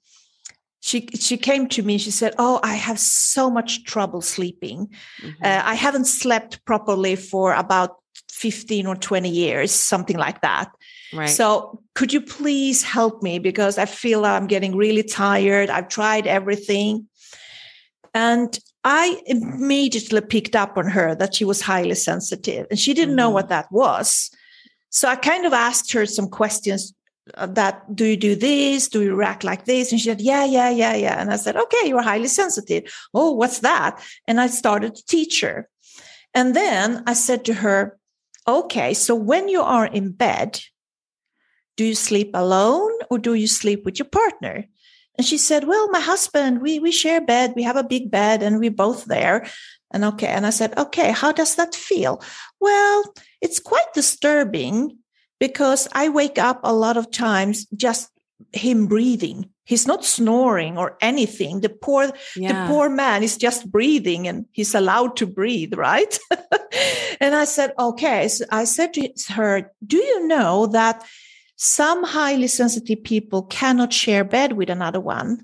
[0.79, 1.97] she she came to me.
[1.97, 4.87] She said, "Oh, I have so much trouble sleeping.
[5.21, 5.43] Mm-hmm.
[5.43, 7.97] Uh, I haven't slept properly for about
[8.31, 10.71] fifteen or twenty years, something like that."
[11.13, 11.29] Right.
[11.29, 15.69] So, could you please help me because I feel I'm getting really tired.
[15.69, 17.07] I've tried everything.
[18.13, 23.09] And I immediately picked up on her that she was highly sensitive and she didn't
[23.09, 23.17] mm-hmm.
[23.17, 24.31] know what that was.
[24.89, 26.93] So I kind of asked her some questions
[27.35, 28.87] uh, that do you do this?
[28.87, 29.91] Do you react like this?
[29.91, 31.19] And she said, yeah, yeah, yeah, yeah.
[31.19, 32.83] And I said, okay, you're highly sensitive.
[33.13, 34.01] Oh, what's that?
[34.27, 35.67] And I started to teach her.
[36.33, 37.97] And then I said to her,
[38.47, 40.61] okay, so when you are in bed,
[41.75, 44.65] do you sleep alone or do you sleep with your partner?
[45.17, 47.53] And she said, Well, my husband, we, we share bed.
[47.55, 49.47] We have a big bed and we're both there.
[49.91, 50.27] And okay.
[50.27, 52.21] And I said, Okay, how does that feel?
[52.59, 54.97] Well, it's quite disturbing
[55.39, 58.09] because I wake up a lot of times just
[58.53, 59.49] him breathing.
[59.65, 61.59] He's not snoring or anything.
[61.59, 62.65] The poor, yeah.
[62.65, 66.17] the poor man is just breathing and he's allowed to breathe, right?
[67.19, 68.29] and I said, okay.
[68.29, 71.03] So I said to her, do you know that
[71.57, 75.43] some highly sensitive people cannot share bed with another one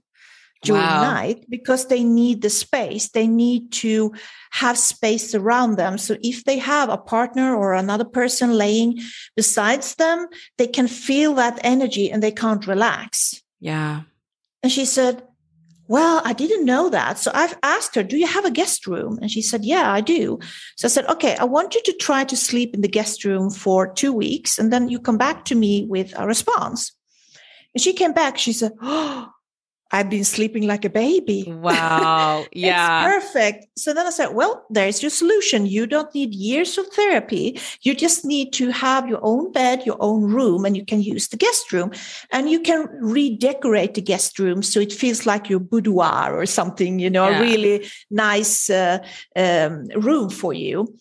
[0.62, 1.02] during wow.
[1.02, 3.10] night because they need the space.
[3.10, 4.14] They need to
[4.52, 5.98] have space around them.
[5.98, 9.02] So if they have a partner or another person laying
[9.36, 10.28] besides them
[10.58, 13.42] they can feel that energy and they can't relax.
[13.60, 14.02] Yeah.
[14.62, 15.24] And she said
[15.94, 17.20] well, I didn't know that.
[17.20, 19.20] So I've asked her, Do you have a guest room?
[19.22, 20.39] And she said, Yeah, I do.
[20.76, 23.52] So I said, Okay, I want you to try to sleep in the guest room
[23.52, 26.94] for two weeks, and then you come back to me with a response.
[27.76, 28.39] And she came back.
[28.39, 29.30] She said, Oh,
[29.94, 31.46] I've been sleeping like a baby.
[31.48, 32.46] Wow.
[32.54, 33.04] Yeah.
[33.04, 33.68] perfect.
[33.78, 35.66] So then I said, well, there's your solution.
[35.68, 37.60] You don't need years of therapy.
[37.82, 41.28] You just need to have your own bed, your own room, and you can use
[41.28, 41.91] the guest room.
[42.32, 47.00] And you can redecorate the guest room so it feels like your boudoir or something,
[47.00, 47.38] you know, yeah.
[47.38, 48.98] a really nice uh,
[49.36, 50.98] um, room for you.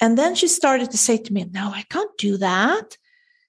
[0.00, 2.98] And then she started to say to me, no, I can't do that.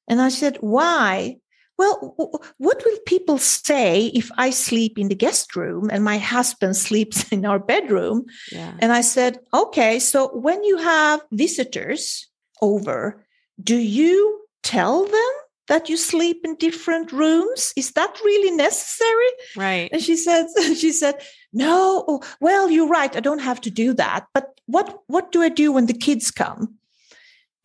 [0.08, 1.38] And I said, why?
[1.78, 6.78] Well, what will people say if I sleep in the guest room and my husband
[6.78, 8.26] sleeps in our bedroom?
[8.52, 8.74] Yeah.
[8.80, 12.28] And I said, okay, so when you have visitors
[12.62, 13.24] over,
[13.62, 15.32] do you tell them
[15.68, 17.74] that you sleep in different rooms?
[17.76, 19.32] Is that really necessary?
[19.56, 19.90] Right.
[19.92, 20.48] And she said,
[20.78, 21.16] she said,
[21.52, 23.16] no, oh, well, you're right.
[23.16, 24.28] I don't have to do that.
[24.34, 26.76] But what, what do I do when the kids come?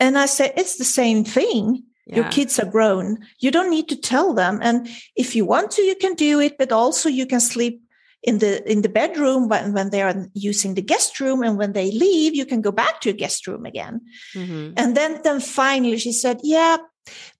[0.01, 2.17] And I said, it's the same thing yeah.
[2.17, 3.19] Your kids are grown.
[3.39, 4.59] You don't need to tell them.
[4.63, 7.83] And if you want to, you can do it, but also you can sleep
[8.23, 11.73] in the in the bedroom when, when they are using the guest room and when
[11.73, 14.01] they leave you can go back to your guest room again
[14.35, 14.73] mm-hmm.
[14.77, 16.77] and then then finally she said yeah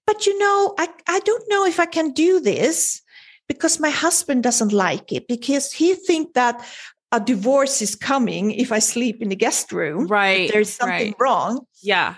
[0.07, 3.01] but you know I, I don't know if i can do this
[3.47, 6.65] because my husband doesn't like it because he think that
[7.11, 11.15] a divorce is coming if i sleep in the guest room right there's something right.
[11.19, 12.15] wrong yeah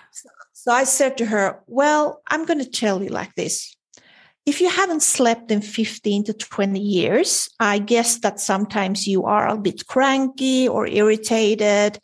[0.64, 3.76] so, I said to her, Well, I'm going to tell you like this.
[4.46, 9.46] If you haven't slept in 15 to 20 years, I guess that sometimes you are
[9.46, 12.00] a bit cranky or irritated.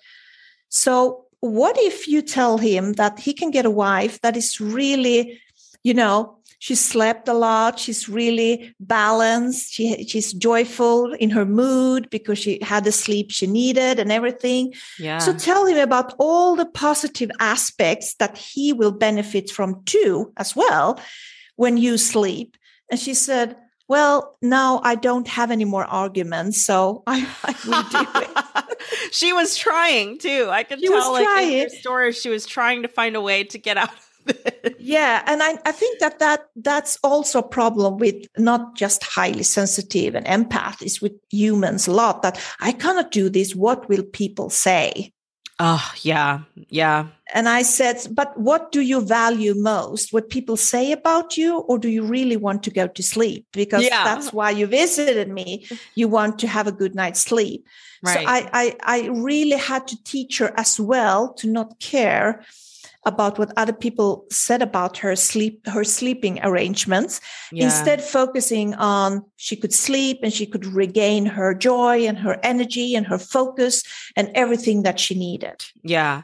[0.67, 5.39] So, what if you tell him that he can get a wife that is really,
[5.83, 12.09] you know, she slept a lot she's really balanced she she's joyful in her mood
[12.09, 16.55] because she had the sleep she needed and everything yeah so tell him about all
[16.55, 20.99] the positive aspects that he will benefit from too as well
[21.55, 22.55] when you sleep
[22.91, 23.55] and she said
[23.89, 29.11] well, now I don't have any more arguments, so I, I will do it.
[29.11, 30.47] she was trying too.
[30.51, 31.53] I can she tell, like trying.
[31.53, 33.89] in her story, she was trying to find a way to get out
[34.79, 39.43] yeah and I, I think that, that that's also a problem with not just highly
[39.43, 44.03] sensitive and empath is with humans a lot that i cannot do this what will
[44.03, 45.13] people say?
[45.61, 47.07] Oh yeah yeah.
[47.33, 50.13] And i said but what do you value most?
[50.13, 53.45] What people say about you or do you really want to go to sleep?
[53.51, 54.05] Because yeah.
[54.05, 55.67] that's why you visited me.
[55.95, 57.65] You want to have a good night's sleep.
[58.01, 58.19] Right.
[58.19, 62.45] so I, I i really had to teach her as well to not care
[63.05, 67.21] about what other people said about her sleep her sleeping arrangements
[67.51, 67.65] yeah.
[67.65, 72.95] instead focusing on she could sleep and she could regain her joy and her energy
[72.95, 73.83] and her focus
[74.15, 76.23] and everything that she needed yeah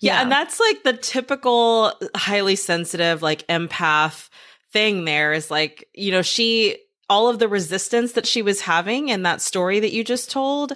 [0.00, 0.22] yeah, yeah.
[0.22, 4.28] and that's like the typical uh, highly sensitive like empath
[4.70, 6.76] thing there is like you know she
[7.08, 10.72] all of the resistance that she was having in that story that you just told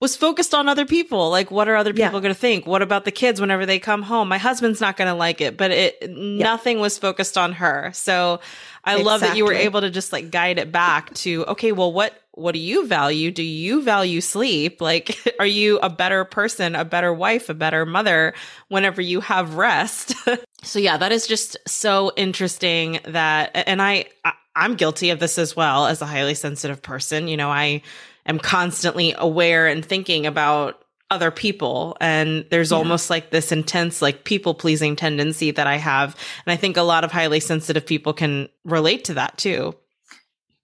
[0.00, 1.28] was focused on other people.
[1.28, 2.10] Like, what are other people yeah.
[2.20, 2.66] going to think?
[2.66, 4.28] What about the kids whenever they come home?
[4.28, 6.08] My husband's not going to like it, but it, yeah.
[6.42, 7.90] nothing was focused on her.
[7.92, 8.40] So
[8.82, 9.04] I exactly.
[9.04, 12.14] love that you were able to just like guide it back to, okay, well, what,
[12.32, 13.30] what do you value?
[13.30, 14.80] Do you value sleep?
[14.80, 18.32] Like, are you a better person, a better wife, a better mother
[18.68, 20.14] whenever you have rest?
[20.62, 25.38] so yeah, that is just so interesting that, and I, I I'm guilty of this
[25.38, 27.28] as well as a highly sensitive person.
[27.28, 27.82] You know, I
[28.26, 32.76] am constantly aware and thinking about other people and there's yeah.
[32.76, 36.16] almost like this intense like people pleasing tendency that I have
[36.46, 39.74] and I think a lot of highly sensitive people can relate to that too.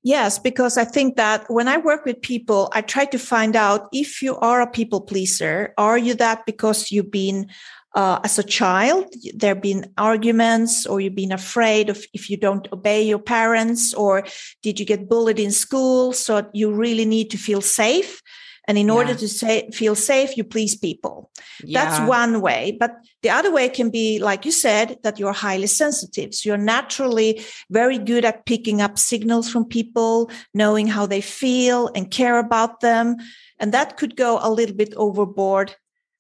[0.07, 3.89] Yes, because I think that when I work with people, I try to find out
[3.91, 7.49] if you are a people pleaser, are you that because you've been
[7.95, 12.37] uh, as a child there have been arguments or you've been afraid of if you
[12.37, 14.25] don't obey your parents or
[14.63, 18.23] did you get bullied in school so you really need to feel safe
[18.69, 18.95] and in yeah.
[18.95, 21.31] order to say, feel safe you please people
[21.65, 21.85] yeah.
[21.85, 25.67] that's one way but the other way can be like you said that you're highly
[25.67, 31.21] sensitive so you're naturally very good at picking up signals from people knowing how they
[31.21, 33.17] feel and care about them
[33.59, 35.75] and that could go a little bit overboard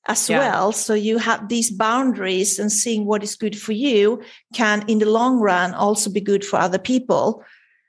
[0.08, 0.38] as yeah.
[0.38, 0.72] well.
[0.72, 4.22] So you have these boundaries and seeing what is good for you
[4.54, 7.44] can in the long run also be good for other people.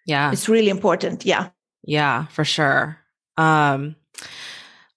[0.05, 0.32] Yeah.
[0.32, 1.26] It's really important.
[1.26, 1.49] Yeah.
[1.84, 2.97] Yeah, for sure.
[3.38, 3.95] Um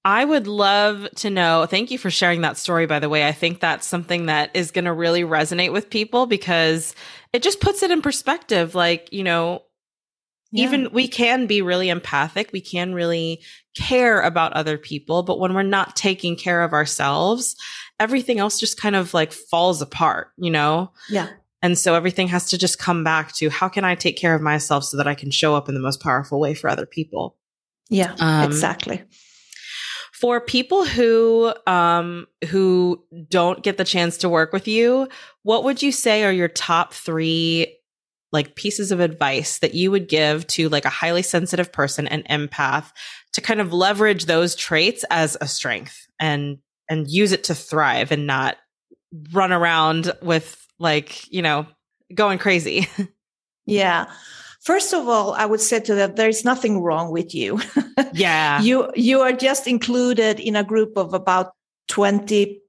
[0.02, 1.66] I would love to know.
[1.66, 3.28] Thank you for sharing that story, by the way.
[3.28, 6.94] I think that's something that is going to really resonate with people because
[7.34, 8.74] it just puts it in perspective.
[8.74, 9.62] Like, you know,
[10.52, 10.64] yeah.
[10.64, 12.50] even we can be really empathic.
[12.52, 13.40] We can really
[13.76, 15.22] care about other people.
[15.22, 17.56] But when we're not taking care of ourselves,
[17.98, 20.92] everything else just kind of like falls apart, you know?
[21.08, 21.28] Yeah.
[21.62, 24.40] And so everything has to just come back to how can I take care of
[24.40, 27.36] myself so that I can show up in the most powerful way for other people?
[27.90, 29.02] Yeah, um, exactly.
[30.12, 35.08] For people who um who don't get the chance to work with you,
[35.42, 37.74] what would you say are your top 3
[38.32, 42.22] like pieces of advice that you would give to like a highly sensitive person an
[42.30, 42.92] empath
[43.32, 46.58] to kind of leverage those traits as a strength and
[46.88, 48.56] and use it to thrive and not
[49.32, 51.66] run around with like, you know,
[52.14, 52.88] going crazy.
[53.66, 54.06] yeah.
[54.60, 57.60] First of all, I would say to that there is nothing wrong with you.
[58.12, 58.60] Yeah.
[58.62, 61.52] you you are just included in a group of about
[61.88, 62.60] 20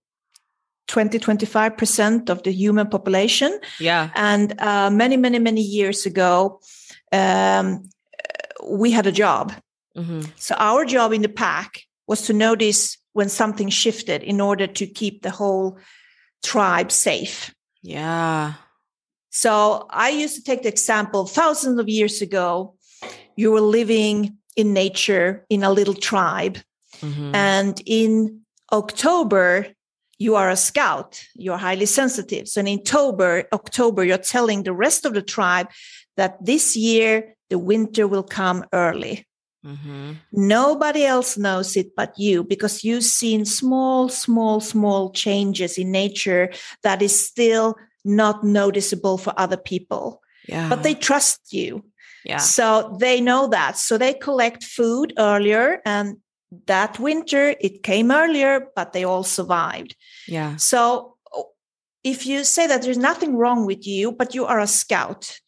[0.92, 3.58] 20 25% of the human population.
[3.80, 4.10] Yeah.
[4.14, 6.60] And uh, many many many years ago
[7.12, 7.90] um,
[8.64, 9.54] we had a job.
[9.98, 10.22] Mm-hmm.
[10.36, 14.86] So our job in the pack was to notice when something shifted in order to
[14.86, 15.78] keep the whole
[16.44, 17.54] tribe safe.
[17.82, 18.54] Yeah.
[19.30, 22.76] So I used to take the example thousands of years ago,
[23.38, 26.58] you were living in nature in a little tribe.
[27.02, 27.34] Mm-hmm.
[27.34, 29.68] And in October,
[30.22, 32.48] you are a scout, you're highly sensitive.
[32.48, 35.68] So in October, October, you're telling the rest of the tribe
[36.16, 39.26] that this year the winter will come early.
[39.66, 40.12] Mm-hmm.
[40.32, 46.52] Nobody else knows it but you because you've seen small, small, small changes in nature
[46.84, 50.22] that is still not noticeable for other people.
[50.48, 50.70] Yeah.
[50.70, 51.84] But they trust you.
[52.26, 52.38] Yeah.
[52.38, 53.76] So they know that.
[53.76, 56.18] So they collect food earlier and
[56.68, 59.96] that winter it came earlier, but they all survived.
[60.28, 60.56] Yeah.
[60.58, 61.16] So
[62.04, 65.40] if you say that there's nothing wrong with you, but you are a scout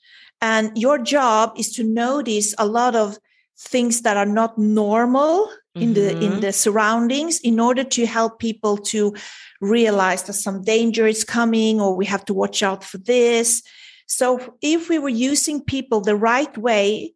[0.42, 3.18] and your job is to notice a lot of
[3.58, 5.94] things that are not normal in mm-hmm.
[5.94, 6.40] the in mm-hmm.
[6.42, 9.16] the surroundings in order to help people to
[9.62, 13.64] realize that some danger is coming or we have to watch out for this
[14.06, 17.14] so if we were using people the right way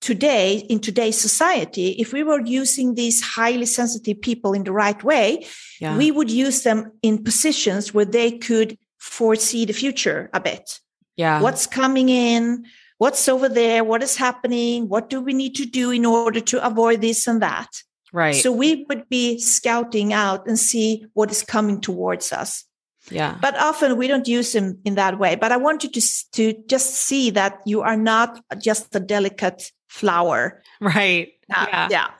[0.00, 5.02] today in today's society if we were using these highly sensitive people in the right
[5.02, 5.44] way
[5.80, 5.96] yeah.
[5.96, 10.80] we would use them in positions where they could foresee the future a bit.
[11.16, 11.40] Yeah.
[11.40, 12.64] What's coming in
[12.98, 16.64] what's over there what is happening what do we need to do in order to
[16.64, 17.68] avoid this and that?
[18.12, 18.34] Right.
[18.34, 22.64] So we would be scouting out and see what is coming towards us.
[23.10, 23.36] Yeah.
[23.40, 25.36] But often we don't use them in that way.
[25.36, 29.72] But i want you to to just see that you are not just a delicate
[29.88, 32.10] flower right uh, yeah yeah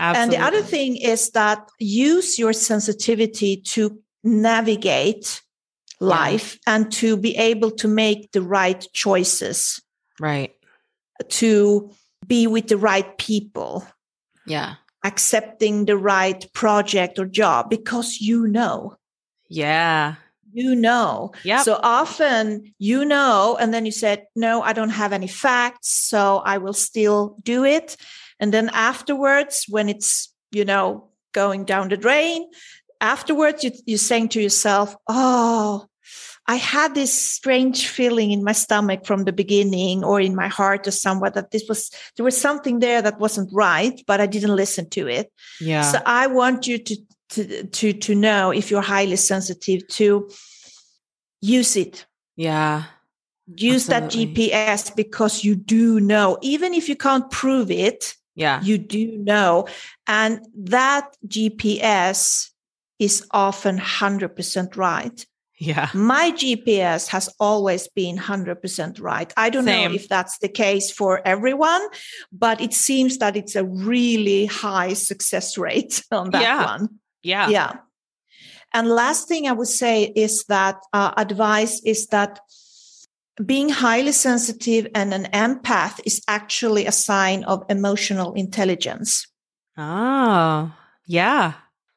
[0.00, 0.22] Absolutely.
[0.22, 5.42] and the other thing is that use your sensitivity to navigate
[5.98, 6.74] life yeah.
[6.74, 9.80] and to be able to make the right choices
[10.20, 10.54] Right.
[11.28, 11.90] To
[12.26, 13.86] be with the right people.
[14.46, 14.74] Yeah.
[15.04, 18.96] Accepting the right project or job because you know.
[19.48, 20.16] Yeah.
[20.52, 21.32] You know.
[21.44, 21.62] Yeah.
[21.62, 25.88] So often you know, and then you said, no, I don't have any facts.
[25.88, 27.96] So I will still do it.
[28.40, 32.48] And then afterwards, when it's, you know, going down the drain,
[33.00, 35.86] afterwards you, you're saying to yourself, oh,
[36.46, 40.88] I had this strange feeling in my stomach from the beginning or in my heart
[40.88, 44.56] or somewhere that this was, there was something there that wasn't right, but I didn't
[44.56, 45.30] listen to it.
[45.60, 45.82] Yeah.
[45.82, 46.96] So I want you to,
[47.30, 50.30] to, to, to know if you're highly sensitive to
[51.40, 52.06] use it.
[52.36, 52.84] Yeah.
[53.46, 54.50] Use absolutely.
[54.50, 58.14] that GPS because you do know, even if you can't prove it.
[58.34, 58.62] Yeah.
[58.62, 59.66] You do know.
[60.06, 62.50] And that GPS
[62.98, 65.26] is often 100% right.
[65.58, 65.88] Yeah.
[65.92, 69.32] My GPS has always been 100% right.
[69.36, 69.90] I don't Same.
[69.90, 71.82] know if that's the case for everyone,
[72.30, 76.64] but it seems that it's a really high success rate on that yeah.
[76.64, 77.00] one.
[77.22, 77.48] Yeah.
[77.48, 77.72] Yeah.
[78.72, 82.40] And last thing I would say is that uh, advice is that
[83.44, 89.26] being highly sensitive and an empath is actually a sign of emotional intelligence.
[89.76, 90.72] Oh,
[91.06, 91.54] yeah.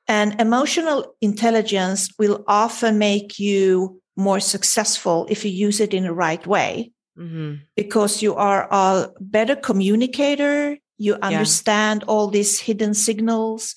[0.08, 6.14] And emotional intelligence will often make you more successful if you use it in the
[6.14, 6.92] right way.
[7.18, 7.64] Mm-hmm.
[7.76, 12.08] Because you are a better communicator, you understand yeah.
[12.08, 13.76] all these hidden signals,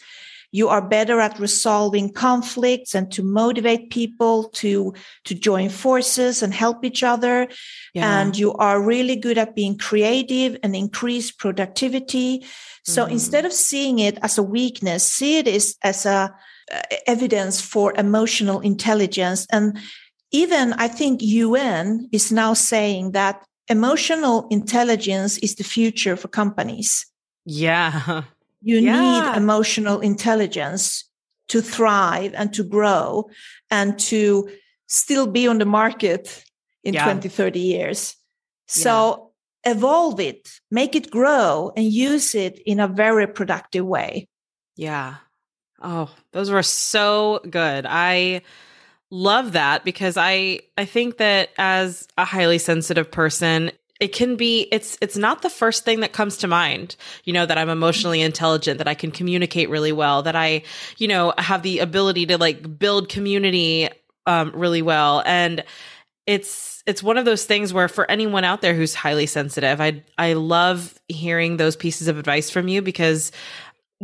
[0.55, 4.95] you are better at resolving conflicts and to motivate people to
[5.25, 7.49] to join forces and help each other
[7.93, 8.21] yeah.
[8.21, 12.45] and you are really good at being creative and increase productivity
[12.85, 13.13] so mm-hmm.
[13.13, 16.35] instead of seeing it as a weakness, see it as, as a
[16.73, 19.47] uh, evidence for emotional intelligence.
[19.51, 19.79] And
[20.33, 27.07] even I think UN is now saying that emotional intelligence is the future for companies.
[27.47, 28.23] Yeah.
[28.65, 29.01] You Yeah.
[29.01, 31.05] need emotional intelligence
[31.49, 33.29] to thrive and to grow
[33.71, 34.49] and to
[34.89, 36.43] still be on the market
[36.83, 37.05] in Yeah.
[37.05, 38.17] 20, 30 years.
[38.67, 39.33] So
[39.65, 44.27] evolve it, make it grow, and use it in a very productive way.
[44.77, 45.17] Yeah.
[45.83, 47.85] Oh, those were so good.
[47.87, 48.41] I
[49.11, 53.71] love that because I I think that as a highly sensitive person,
[54.01, 57.47] it can be it's it's not the first thing that comes to mind, you know,
[57.47, 60.63] that I'm emotionally intelligent, that I can communicate really well, that I,
[60.99, 63.89] you know, have the ability to like build community
[64.27, 65.23] um really well.
[65.25, 65.65] And
[66.27, 70.03] it's it's one of those things where for anyone out there who's highly sensitive, I
[70.19, 73.31] I love hearing those pieces of advice from you because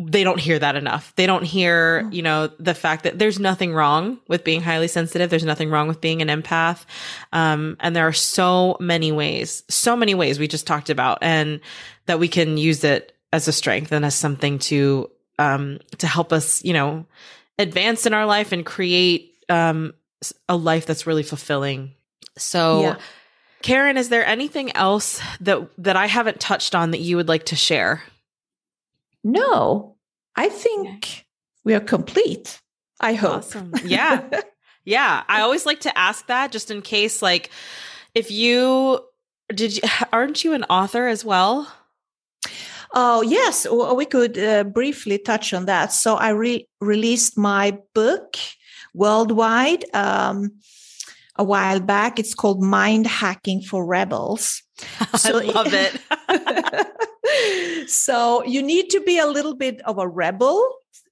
[0.08, 1.12] they don't hear that enough.
[1.16, 5.28] They don't hear, you know, the fact that there's nothing wrong with being highly sensitive.
[5.28, 6.84] There's nothing wrong with being an empath.
[7.32, 11.60] Um, and there are so many ways, so many ways we just talked about and
[12.06, 16.32] that we can use it as a strength and as something to, um, to help
[16.32, 17.04] us, you know,
[17.58, 19.92] advance in our life and create, um,
[20.48, 21.92] a life that's really fulfilling.
[22.38, 22.96] So, Yeah.
[23.62, 27.46] Karin, is there anything else that, that I haven't touched on that you would like
[27.46, 28.02] to share?
[29.24, 29.96] No,
[30.36, 31.26] I think
[31.64, 32.60] we are complete.
[33.00, 33.44] I hope.
[33.44, 33.72] Awesome.
[33.84, 34.28] Yeah.
[34.86, 35.24] Yeah.
[35.28, 37.50] I always like to ask that just in case, like,
[38.14, 38.98] if you
[39.54, 41.70] did, you, aren't you an author as well?
[42.92, 45.92] Oh, yes, we could uh, briefly touch on that.
[45.92, 48.36] So I re- released my book
[48.94, 50.52] worldwide um,
[51.40, 52.18] a while back.
[52.18, 54.62] It's called Mind Hacking for Rebels.
[55.16, 55.92] So- I love it.
[57.88, 60.56] so you need to be a little bit of a rebel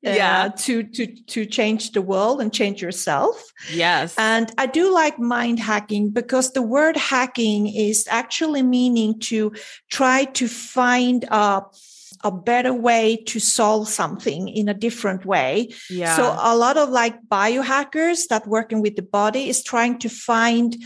[0.06, 0.48] uh, Yeah.
[0.64, 4.14] to to to change the world and change yourself yes.
[4.16, 9.52] and I do like mind hacking because the word hacking is actually meaning to
[9.90, 11.62] try to find a,
[12.24, 15.68] a better way to solve something in a different way.
[15.88, 16.16] yeah.
[16.16, 20.76] So a lot of like biohackers that working with the body is trying to find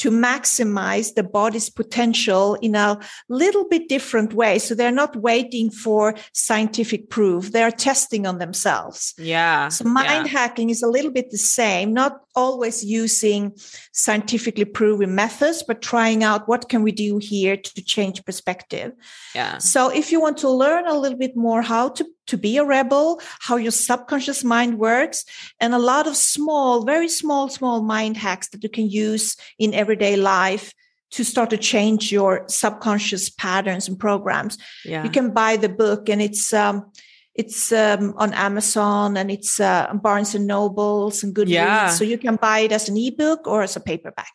[0.00, 2.98] to maximize the body's potential in a
[3.28, 4.58] little bit different way.
[4.58, 7.52] So they're not waiting for scientific proof.
[7.52, 9.12] They're testing on themselves.
[9.18, 9.68] yeah.
[9.68, 10.32] So mind yeah.
[10.38, 13.52] hacking is a little bit the same, not always using
[13.92, 18.92] scientifically proven methods, but trying out what can we do here to change perspective.
[19.34, 19.58] Yeah.
[19.58, 22.64] So if you want to learn a little bit more how to, to be a
[22.64, 25.24] rebel, how your subconscious mind works,
[25.60, 29.74] and a lot of small, very small, small mind hacks that you can use in
[29.74, 30.72] everyday life
[31.10, 35.02] to start to change your subconscious patterns and programs Yeah.
[35.02, 36.90] you can buy the book and it's um
[37.34, 41.48] it's um, on Amazon and it's uh, Barnes and Nobles and Goodreads.
[41.48, 41.88] Yeah.
[41.90, 44.34] So you can buy it as an ebook or as a paperback.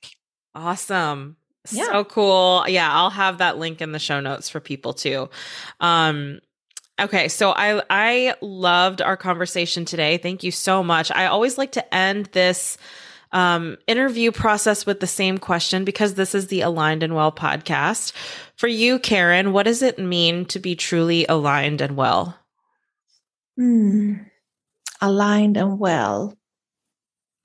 [0.56, 1.36] Awesome.
[1.72, 1.86] Yeah.
[1.92, 2.66] So cool.
[2.68, 5.30] Yeah, I'll have that link in the show notes for people too.
[5.80, 6.40] Um
[7.00, 10.18] okay, so I I loved our conversation today.
[10.18, 11.12] Thank you so much.
[11.12, 12.78] I always like to end this
[13.32, 18.14] um interview process with the same question because this is the Aligned and Well podcast.
[18.56, 22.38] For you, Karin, what does it mean to be truly aligned and well?
[23.58, 24.14] Hmm.
[25.02, 26.38] Aligned and well.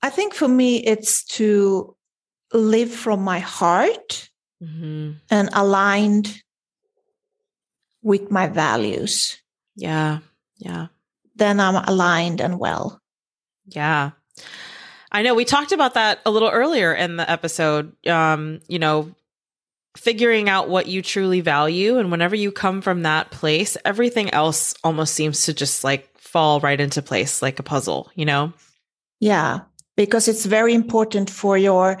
[0.01, 1.95] I think for me, it's to
[2.53, 4.29] live from my heart
[4.63, 5.15] Mhm.
[5.29, 6.41] and aligned
[8.01, 9.40] with my values.
[9.75, 10.19] Yeah.
[10.57, 10.87] Yeah.
[11.35, 13.01] Then I'm aligned and well.
[13.65, 14.11] Yeah.
[15.11, 17.93] I know we talked about that a little earlier in the episode.
[18.07, 19.13] Um, you know,
[19.97, 24.73] figuring out what you truly value and whenever you come from that place, everything else
[24.83, 28.53] almost seems to just like fall right into place like a puzzle, you know?
[29.19, 29.61] Yeah,
[29.97, 31.99] because it's very important for your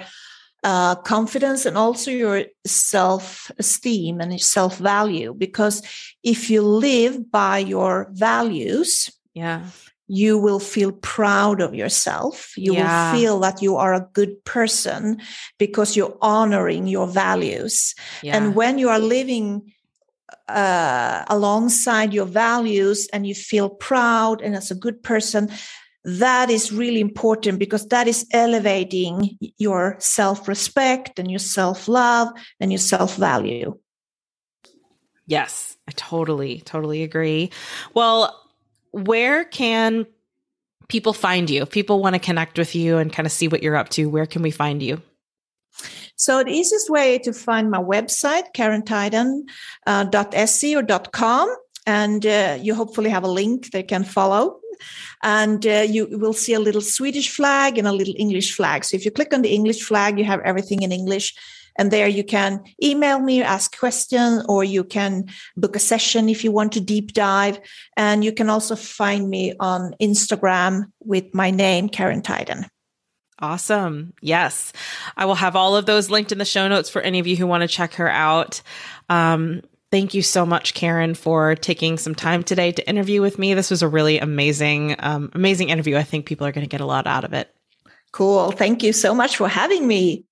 [0.63, 5.33] uh, confidence and also your self esteem and your self value.
[5.33, 5.81] Because
[6.23, 9.61] if you live by your values, Yeah.
[10.07, 12.53] you will feel proud of yourself.
[12.57, 12.81] You Yeah.
[12.83, 15.21] will feel that you are a good person
[15.57, 17.95] because you're honoring your values.
[18.21, 18.37] Yeah.
[18.37, 19.73] And when you are living
[20.47, 25.49] uh, alongside your values and you feel proud and as a good person,
[26.03, 32.29] that is really important because that is elevating your self respect and your self love
[32.59, 33.77] and your self value.
[35.27, 37.51] yes, I totally, totally agree.
[37.93, 38.37] Well,
[38.91, 40.07] where can
[40.87, 41.61] people find you?
[41.61, 44.09] If people want to connect with you and kind of see what you're up to,
[44.09, 45.01] where can we find you?
[46.15, 52.75] So the easiest way to find my website, karintyden.se uh, or .com, and uh, you
[52.75, 54.59] hopefully have a link they can follow.
[55.23, 58.83] And uh, you will see a little Swedish flag and a little English flag.
[58.83, 61.35] So if you click on the English flag, you have everything in English.
[61.77, 65.25] And there you can email me, ask questions, or you can
[65.55, 67.59] book a session if you want to deep dive.
[67.95, 72.67] And you can also find me on Instagram with my name, Karin Tyden.
[73.39, 74.13] Awesome.
[74.21, 74.71] Yes.
[75.17, 77.35] I will have all of those linked in the show notes for any of you
[77.35, 78.61] who want to check her out.
[79.09, 79.61] Um,
[79.91, 83.53] thank you so much, Karin, for taking some time today to interview with me.
[83.53, 85.97] This was a really amazing, um, amazing interview.
[85.97, 87.53] I think people are going to get a lot out of it.
[88.11, 88.51] Cool.
[88.51, 90.25] Thank you so much for having me.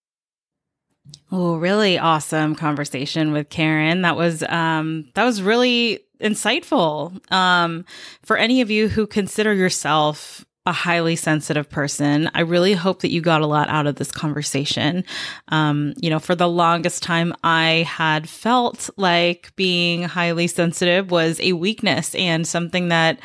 [1.32, 4.02] Oh, really awesome conversation with Karin.
[4.02, 7.20] That was um that was really insightful.
[7.32, 7.86] Um
[8.24, 12.30] for any of you who consider yourself a highly sensitive person.
[12.36, 15.04] I really hope that you got a lot out of this conversation.
[15.48, 21.40] Um, you know, for the longest time, I had felt like being highly sensitive was
[21.42, 23.20] a weakness and something that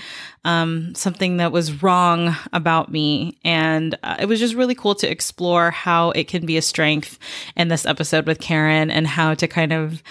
[0.47, 3.39] um, something that was wrong about me.
[3.45, 7.19] And uh, it was just really cool to explore how it can be a strength
[7.57, 10.03] in this episode with Karin and how to kind of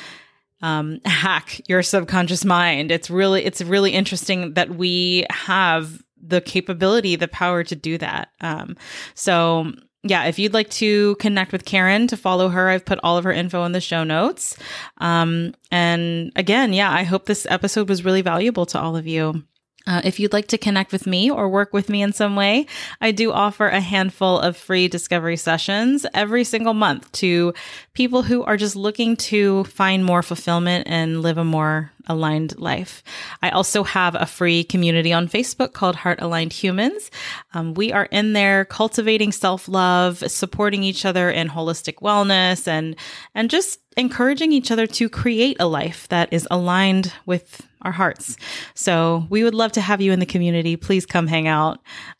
[0.61, 2.91] um, hack your subconscious mind.
[2.91, 8.29] It's really, it's really interesting that we have the capability, the power to do that.
[8.41, 8.77] Um,
[9.13, 13.17] so yeah, if you'd like to connect with Karin to follow her, I've put all
[13.17, 14.57] of her info in the show notes.
[14.97, 19.43] Um, and again, yeah, I hope this episode was really valuable to all of you.
[19.85, 22.65] Uh, if you'd like to connect with me or work with me in some way,
[23.01, 27.53] I do offer a handful of free discovery sessions every single month to
[27.93, 33.03] people who are just looking to find more fulfillment and live a more aligned life.
[33.41, 37.11] I also have a free community on Facebook called Heart Aligned Humans.
[37.53, 42.95] Um, we are in there cultivating self love, supporting each other in holistic wellness, and
[43.35, 48.37] and just encouraging each other to create a life that is aligned with our hearts.
[48.73, 50.75] So we would love to have you in the community.
[50.75, 51.79] Please come hang out.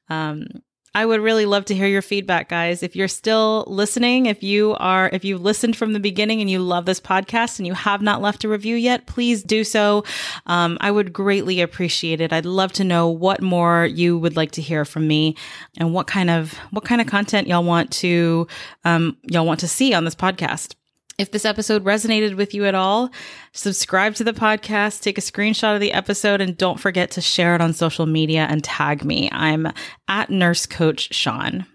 [0.10, 0.48] Um,
[0.96, 2.84] I would really love to hear your feedback, guys.
[2.84, 6.60] If you're still listening, if you are, if you've listened from the beginning and you
[6.60, 10.04] love this podcast and you have not left a review yet, please do so.
[10.46, 12.32] Um, I would greatly appreciate it.
[12.32, 15.36] I'd love to know what more you would like to hear from me
[15.78, 18.48] and what kind of, what kind of content y'all want to,
[18.86, 20.76] um, y'all want to see on this podcast.
[21.20, 23.12] If this episode resonated with you at all,
[23.52, 27.54] subscribe to the podcast, take a screenshot of the episode, and don't forget to share
[27.54, 29.30] it on social media and tag me.
[29.32, 29.68] I'm
[30.08, 31.68] at Nurse Coach Sean.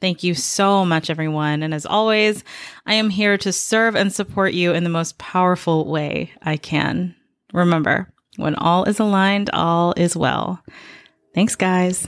[0.00, 1.62] Thank you so much, everyone.
[1.62, 2.44] And as always,
[2.86, 7.16] I am here to serve and support you in the most powerful way I can.
[7.52, 10.62] Remember, when all is aligned, all is well.
[11.34, 12.06] Thanks, guys.